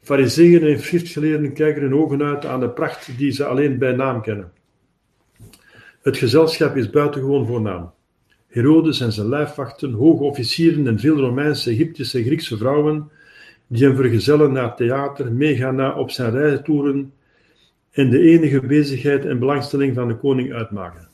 [0.00, 4.22] Fariseeën en schriftgeleerden kijken hun ogen uit aan de pracht die ze alleen bij naam
[4.22, 4.52] kennen.
[6.02, 7.90] Het gezelschap is buitengewoon voornaam.
[8.46, 13.10] Herodes en zijn lijfwachten, hoge officieren en veel Romeinse, Egyptische en Griekse vrouwen,
[13.66, 17.12] die hem vergezellen naar theater, meegaan op zijn reistoeren
[17.90, 21.08] en de enige bezigheid en belangstelling van de koning uitmaken.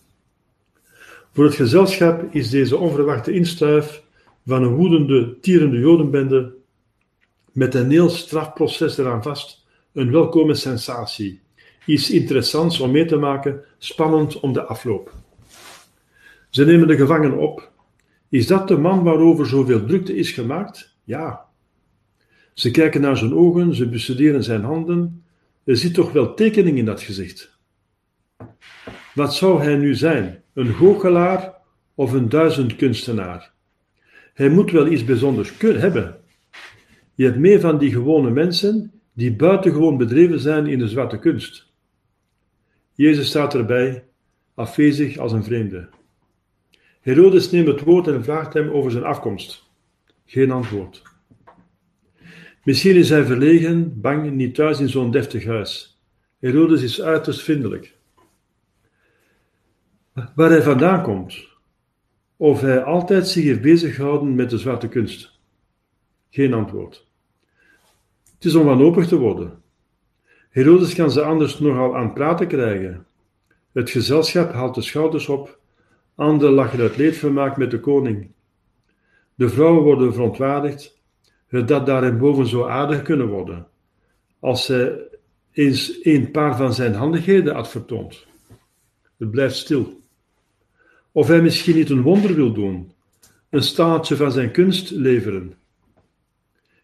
[1.33, 4.04] Voor het gezelschap is deze onverwachte instuif
[4.47, 6.55] van een woedende, tierende jodenbende
[7.53, 11.41] met een heel strafproces eraan vast een welkome sensatie.
[11.87, 15.13] Iets interessants om mee te maken, spannend om de afloop.
[16.51, 17.73] Ze nemen de gevangenen op.
[18.29, 20.97] Is dat de man waarover zoveel drukte is gemaakt?
[21.05, 21.45] Ja.
[22.55, 25.25] Ze kijken naar zijn ogen, ze bestuderen zijn handen.
[25.65, 27.59] Er zit toch wel tekening in dat gezicht.
[29.15, 30.43] Wat zou hij nu zijn?
[30.55, 31.55] Een goochelaar
[31.95, 33.54] of een duizendkunstenaar?
[34.35, 36.21] Hij moet wel iets bijzonders kunnen hebben.
[37.15, 41.73] Je hebt meer van die gewone mensen die buitengewoon bedreven zijn in de zwarte kunst.
[42.95, 44.05] Jezus staat erbij,
[44.55, 45.89] afwezig als een vreemde.
[47.01, 49.71] Herodes neemt het woord en vraagt hem over zijn afkomst.
[50.27, 51.03] Geen antwoord.
[52.65, 56.01] Misschien is hij verlegen, bang, niet thuis in zo'n deftig huis.
[56.39, 57.97] Herodes is uiterst vriendelijk.
[60.35, 61.54] Waar hij vandaan komt,
[62.45, 65.39] of hij altijd zich heeft bezighouden met de zwarte kunst.
[66.31, 67.07] Geen antwoord.
[68.35, 69.63] Het is om wanhopig te worden.
[70.51, 73.07] Herodes kan ze anders nogal aan praten krijgen.
[73.73, 75.59] Het gezelschap haalt de schouders op,
[76.15, 78.31] anderen lachen uit leedvermaak met de koning.
[79.35, 81.01] De vrouwen worden verontwaardigd,
[81.49, 83.67] dat daarboven zo aardig kunnen worden,
[84.41, 84.99] als zij
[85.53, 88.27] eens een paar van zijn handigheden had vertoond.
[89.19, 90.03] Het blijft stil.
[91.17, 92.93] Of hij misschien niet een wonder wil doen,
[93.51, 95.55] een staartje van zijn kunst leveren.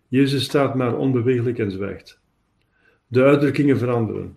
[0.08, 2.20] Jezus staat maar onbeweeglijk en zwijgt.
[3.06, 4.36] De uitdrukkingen veranderen.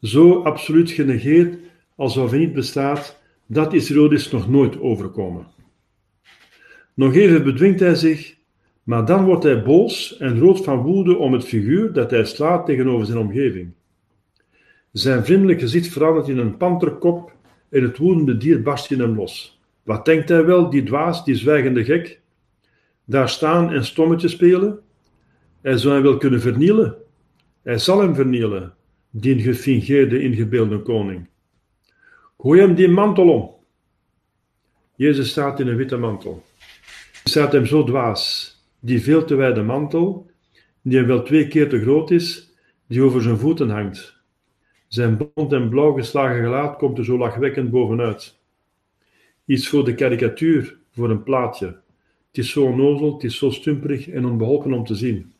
[0.00, 1.58] Zo absoluut genegeerd
[1.94, 5.46] alsof hij niet bestaat, dat is Herodes nog nooit overkomen.
[6.94, 8.36] Nog even bedwingt hij zich,
[8.82, 12.66] maar dan wordt hij boos en rood van woede om het figuur dat hij slaat
[12.66, 13.72] tegenover zijn omgeving.
[14.92, 17.35] Zijn vriendelijk gezicht verandert in een panterkop
[17.68, 19.60] en het woedende dier barst in hem los.
[19.82, 22.20] Wat denkt hij wel, die dwaas, die zwijgende gek?
[23.04, 24.78] Daar staan en stommetje spelen?
[25.60, 26.96] Hij zou hem wel kunnen vernielen.
[27.62, 28.74] Hij zal hem vernielen,
[29.10, 31.28] die gefingeerde, ingebeelde koning.
[32.38, 33.54] Gooi hem die mantel om.
[34.96, 36.44] Jezus staat in een witte mantel.
[37.12, 40.30] Hij staat hem zo dwaas, die veel te wijde mantel,
[40.82, 42.54] die hem wel twee keer te groot is,
[42.88, 44.15] die over zijn voeten hangt.
[44.88, 48.38] Zijn blond en blauw geslagen gelaat komt er zo lachwekkend bovenuit.
[49.44, 51.66] Iets voor de karikatuur, voor een plaatje.
[51.66, 55.32] Het is zo onnozel, het is zo stumperig en onbeholpen om te zien.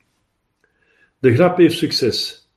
[1.18, 2.48] De grap heeft succes.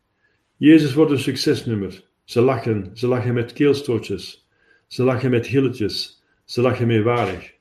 [0.58, 2.04] Jezus wordt een succesnummer.
[2.24, 4.48] Ze lachen, ze lachen met keelstootjes.
[4.88, 6.24] Ze lachen met gilletjes.
[6.46, 7.54] Ze lachen meewarig.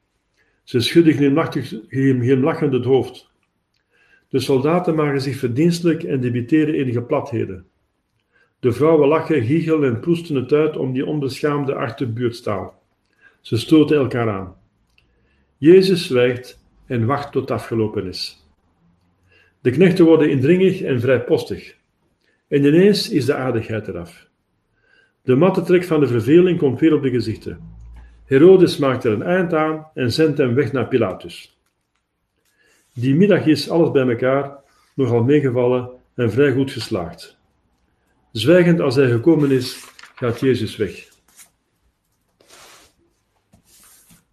[0.63, 1.15] Ze schudden
[1.89, 3.31] glimlachend het hoofd.
[4.29, 7.67] De soldaten maken zich verdienstelijk en debiteren enige platheden.
[8.61, 12.83] De vrouwen lachen, giechelen en proesten het uit om die onbeschaamde achterbuurtstaal.
[13.41, 14.57] Ze stoten elkaar aan.
[15.57, 18.47] Jezus zwijgt en wacht tot het afgelopen is.
[19.61, 21.77] De knechten worden indringig en vrijpostig.
[22.49, 24.29] En ineens is de aardigheid eraf.
[25.23, 27.61] De matte trek van de verveling komt weer op de gezichten.
[28.25, 31.59] Herodes maakt er een eind aan en zendt hem weg naar Pilatus.
[32.95, 34.57] Die middag is alles bij elkaar
[34.95, 37.38] nogal meegevallen en vrij goed geslaagd.
[38.39, 39.85] Zwijgend als hij gekomen is,
[40.15, 41.09] gaat Jezus weg.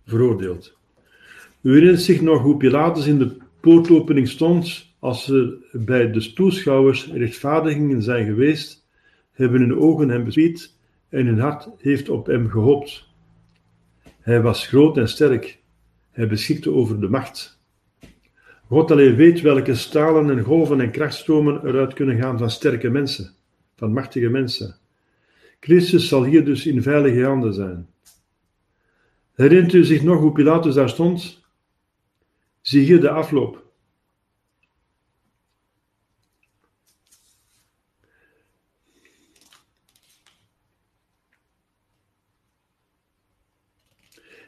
[0.05, 0.77] Veroordeeld.
[1.61, 7.11] U herinnert zich nog hoe Pilatus in de poortopening stond als er bij de toeschouwers
[7.11, 8.87] rechtvaardigingen zijn geweest,
[9.31, 10.75] hebben hun ogen hem bespied
[11.09, 13.07] en hun hart heeft op hem gehoopt.
[14.19, 15.59] Hij was groot en sterk.
[16.11, 17.59] Hij beschikte over de macht.
[18.67, 23.35] God alleen weet welke stalen en golven en krachtstromen eruit kunnen gaan van sterke mensen
[23.75, 24.75] van machtige mensen.
[25.59, 27.87] Christus zal hier dus in veilige handen zijn.
[29.33, 31.43] Herinnert u zich nog hoe Pilatus daar stond?
[32.61, 33.63] Zie hier de afloop.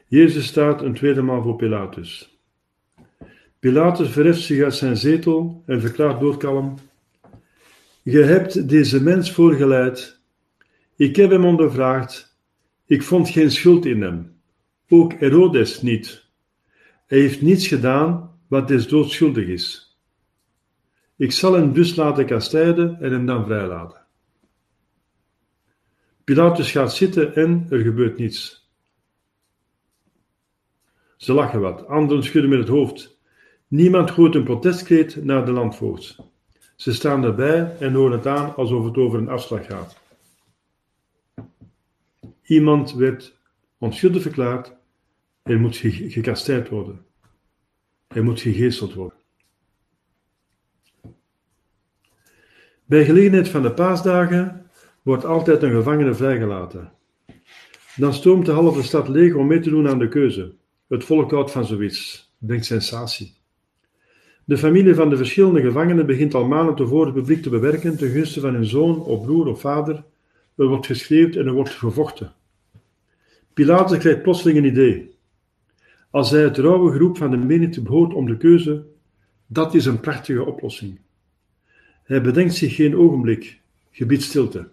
[0.07, 2.39] Jezus staat een tweede maal voor Pilatus.
[3.59, 6.75] Pilatus verheft zich uit zijn zetel en verklaart doodkalm:
[8.09, 10.21] je hebt deze mens voorgeleid.
[10.95, 12.37] Ik heb hem ondervraagd.
[12.85, 14.39] Ik vond geen schuld in hem.
[14.89, 16.25] Ook Herodes niet.
[17.05, 19.97] Hij heeft niets gedaan wat des doodschuldig is.
[21.15, 24.05] Ik zal hem dus laten kastijden en hem dan vrijlaten.
[26.23, 28.69] Pilatus gaat zitten en er gebeurt niets.
[31.17, 33.19] Ze lachen wat, anderen schudden met het hoofd.
[33.67, 36.35] Niemand gooit een protestkreet naar de landvoogd.
[36.77, 39.99] Ze staan erbij en horen het aan alsof het over een afslag gaat.
[42.43, 43.37] Iemand werd
[43.77, 44.73] onschuldig verklaard
[45.43, 47.05] en moet gekasteerd worden.
[48.07, 49.17] Hij moet gegeesteld worden.
[52.85, 54.69] Bij gelegenheid van de paasdagen
[55.01, 56.91] wordt altijd een gevangene vrijgelaten.
[57.95, 60.55] Dan stroomt de halve stad leeg om mee te doen aan de keuze.
[60.87, 63.36] Het volk houdt van zoiets, denkt sensatie.
[64.47, 68.09] De familie van de verschillende gevangenen begint al maanden tevoren het publiek te bewerken ten
[68.09, 70.03] gunste van hun zoon of broer of vader.
[70.55, 72.33] Er wordt geschreeuwd en er wordt gevochten.
[73.53, 75.15] Pilatus krijgt plotseling een idee.
[76.09, 78.85] Als hij het rauwe groep van de menigte behoort om de keuze,
[79.47, 80.99] dat is een prachtige oplossing.
[82.03, 83.59] Hij bedenkt zich geen ogenblik,
[83.91, 84.67] gebied stilte.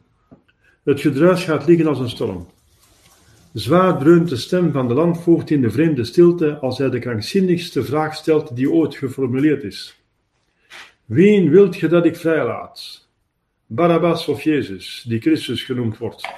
[0.85, 2.47] Het gedruis gaat liggen als een storm.
[3.55, 7.85] Zwaar dreunt de stem van de landvoogd in de vreemde stilte als hij de krankzinnigste
[7.85, 10.03] vraag stelt die ooit geformuleerd is.
[11.05, 13.09] Wien wilt ge dat ik vrijlaat?
[13.67, 16.29] Barabbas of Jezus, die Christus genoemd wordt.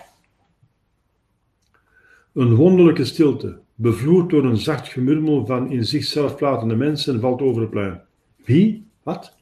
[2.34, 7.60] Een wonderlijke stilte, bevloerd door een zacht gemurmel van in zichzelf pratende mensen, valt over
[7.60, 8.00] het plein.
[8.44, 8.86] Wie?
[9.02, 9.36] Wat?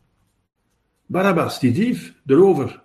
[1.06, 2.80] Barabbas, die dief, de.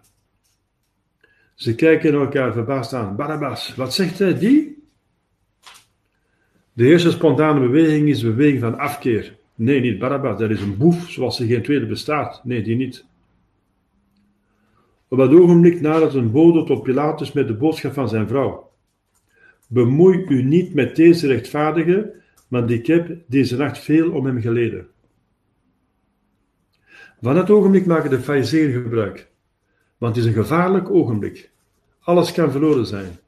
[1.55, 3.15] Ze kijken elkaar verbaasd aan.
[3.15, 4.37] Barabbas, wat zegt hij?
[4.37, 4.78] Die?
[6.79, 9.37] De eerste spontane beweging is de beweging van afkeer.
[9.55, 12.41] Nee, niet Barabbas, dat is een boef zoals er geen tweede bestaat.
[12.43, 13.05] Nee, die niet.
[15.07, 18.71] Op dat ogenblik nadert een bode tot Pilatus met de boodschap van zijn vrouw.
[19.67, 22.13] Bemoei u niet met deze rechtvaardige,
[22.47, 24.87] want ik heb deze nacht veel om hem geleden.
[27.21, 29.29] Van dat ogenblik maken de fariseeën gebruik,
[29.97, 31.51] want het is een gevaarlijk ogenblik.
[31.99, 33.19] Alles kan verloren zijn.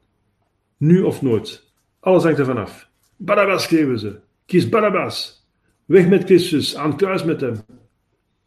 [0.76, 1.70] Nu of nooit.
[2.00, 2.90] Alles hangt ervan af.
[3.24, 4.18] Barabbas schreeuwen ze.
[4.46, 5.46] Kies Barabbas.
[5.84, 7.54] Weg met Christus, aan het kruis met hem.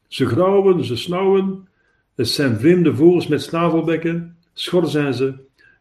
[0.08, 1.68] Ze grauwen, ze snauwen.
[2.16, 4.38] Het zijn vreemde vogels met snavelbekken.
[4.54, 5.34] Schor zijn ze.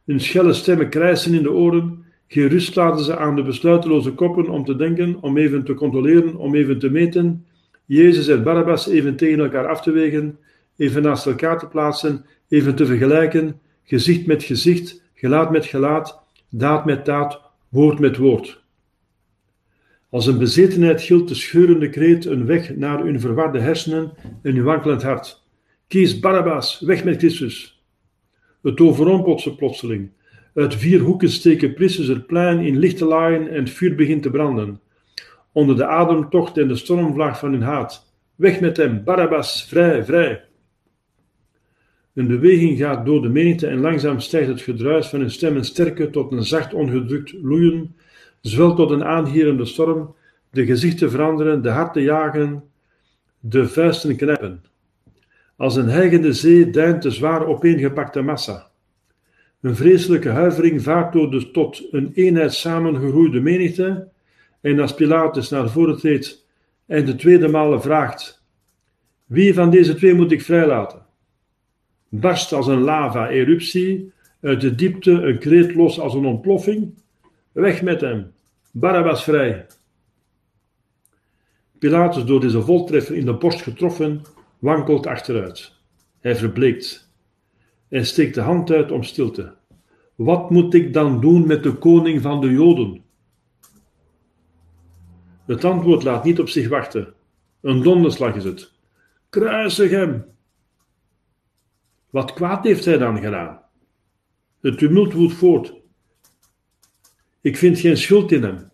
[0.04, 2.04] Hun schelle stemmen krijsen in de oren.
[2.26, 6.36] Geen rust laten ze aan de besluiteloze koppen om te denken, om even te controleren,
[6.36, 7.46] om even te meten.
[7.84, 10.38] Jezus en Barabbas even tegen elkaar af te wegen,
[10.76, 16.84] even naast elkaar te plaatsen, even te vergelijken, gezicht met gezicht, gelaat met gelaat, daad
[16.84, 18.62] met daad, woord met woord.
[20.14, 24.12] Als een bezetenheid gilt de scheurende kreet een weg naar hun verwarde hersenen
[24.42, 25.42] en hun wankelend hart.
[25.88, 27.84] Kies Barabbas, weg met Christus.
[28.62, 30.10] Het overrompelt ze plotseling.
[30.54, 34.30] Uit vier hoeken steken Prissus het plein in lichte laaien en het vuur begint te
[34.30, 34.80] branden.
[35.52, 38.12] Onder de ademtocht en de stormvlaag van hun haat.
[38.34, 40.44] Weg met hem, Barabbas, vrij, vrij.
[42.14, 46.10] Een beweging gaat door de menigte en langzaam stijgt het gedruis van hun stemmen sterker
[46.10, 47.94] tot een zacht ongedrukt loeien,
[48.46, 50.14] zwelt tot een aanhierende storm,
[50.50, 52.62] de gezichten veranderen, de harten jagen,
[53.40, 54.64] de vuisten knijpen.
[55.56, 58.70] Als een hijgende zee deint de zwaar opeengepakte massa.
[59.60, 64.08] Een vreselijke huivering vaart door de tot een eenheid samengegroeide menigte,
[64.60, 66.46] en als Pilatus naar voren treedt
[66.86, 68.42] en de tweede malen vraagt:
[69.26, 71.02] Wie van deze twee moet ik vrijlaten?
[72.20, 76.94] barst als een lava-eruptie, uit de diepte een kreet los als een ontploffing.
[77.52, 78.32] Weg met hem,
[78.76, 79.66] Barabbas vrij.
[81.78, 84.22] Pilatus, door deze voltreffer in de borst getroffen,
[84.58, 85.72] wankelt achteruit.
[86.20, 87.12] Hij verbleekt.
[87.88, 89.54] Hij steekt de hand uit om stilte.
[90.14, 93.02] Wat moet ik dan doen met de koning van de Joden?
[95.46, 97.14] Het antwoord laat niet op zich wachten.
[97.60, 98.72] Een donderslag is het.
[99.28, 100.24] Kruisig hem!
[102.10, 103.60] Wat kwaad heeft hij dan gedaan?
[104.60, 105.83] Het tumult woedt voort.
[107.44, 108.70] Ik vind geen schuld in hem.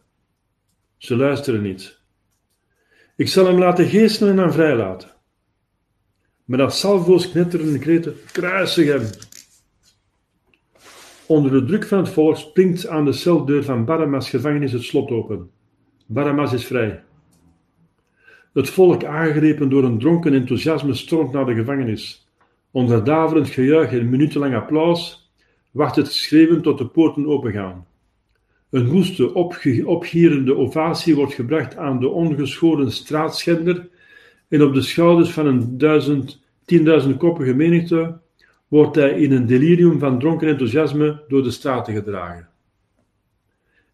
[0.97, 1.98] Ze luisteren niet.
[3.16, 5.09] Ik zal hem laten geestelen en hem vrijlaten.
[6.44, 9.10] Maar dat salvo's knetterende kreten, kruisig hem.
[11.26, 15.10] Onder de druk van het volk springt aan de celdeur van Baramas gevangenis het slot
[15.10, 15.51] open.
[16.06, 17.02] Baramas is vrij.
[18.52, 22.28] Het volk, aangegrepen door een dronken enthousiasme, stroomt naar de gevangenis.
[22.70, 25.32] Onder daverend gejuich en minutenlang applaus
[25.70, 27.88] wacht het geschreven tot de poorten opengaan.
[28.70, 29.34] Een woeste,
[29.84, 33.88] opgierende ovatie wordt gebracht aan de ongeschoren straatschender
[34.48, 38.18] en op de schouders van een duizend, tienduizendkoppige menigte
[38.68, 42.48] wordt hij in een delirium van dronken enthousiasme door de straten gedragen.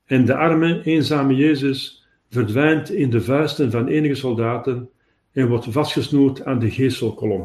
[0.05, 4.89] En de arme, eenzame Jezus verdwijnt in de vuisten van enige soldaten
[5.33, 7.45] en wordt vastgesnoerd aan de geestelkolom.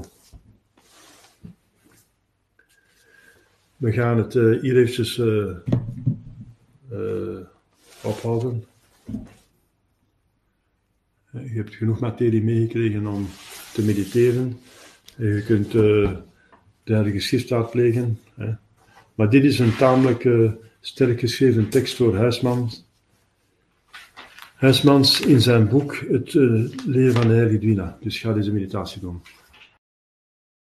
[3.78, 5.46] We gaan het uh, hier eventjes uh,
[8.02, 8.66] ophouden.
[11.32, 13.28] Je hebt genoeg materie meegekregen om
[13.74, 14.60] te mediteren.
[15.16, 16.24] Je kunt de
[16.84, 18.20] Heilige Schrift raadplegen.
[18.36, 18.54] Hè.
[19.16, 20.30] Maar dit is een tamelijk
[20.80, 22.86] sterk geschreven tekst door Huismans.
[24.56, 26.34] Huismans in zijn boek Het
[26.86, 27.98] leven van de Heilige Dwina.
[28.02, 29.22] Dus ga deze meditatie doen.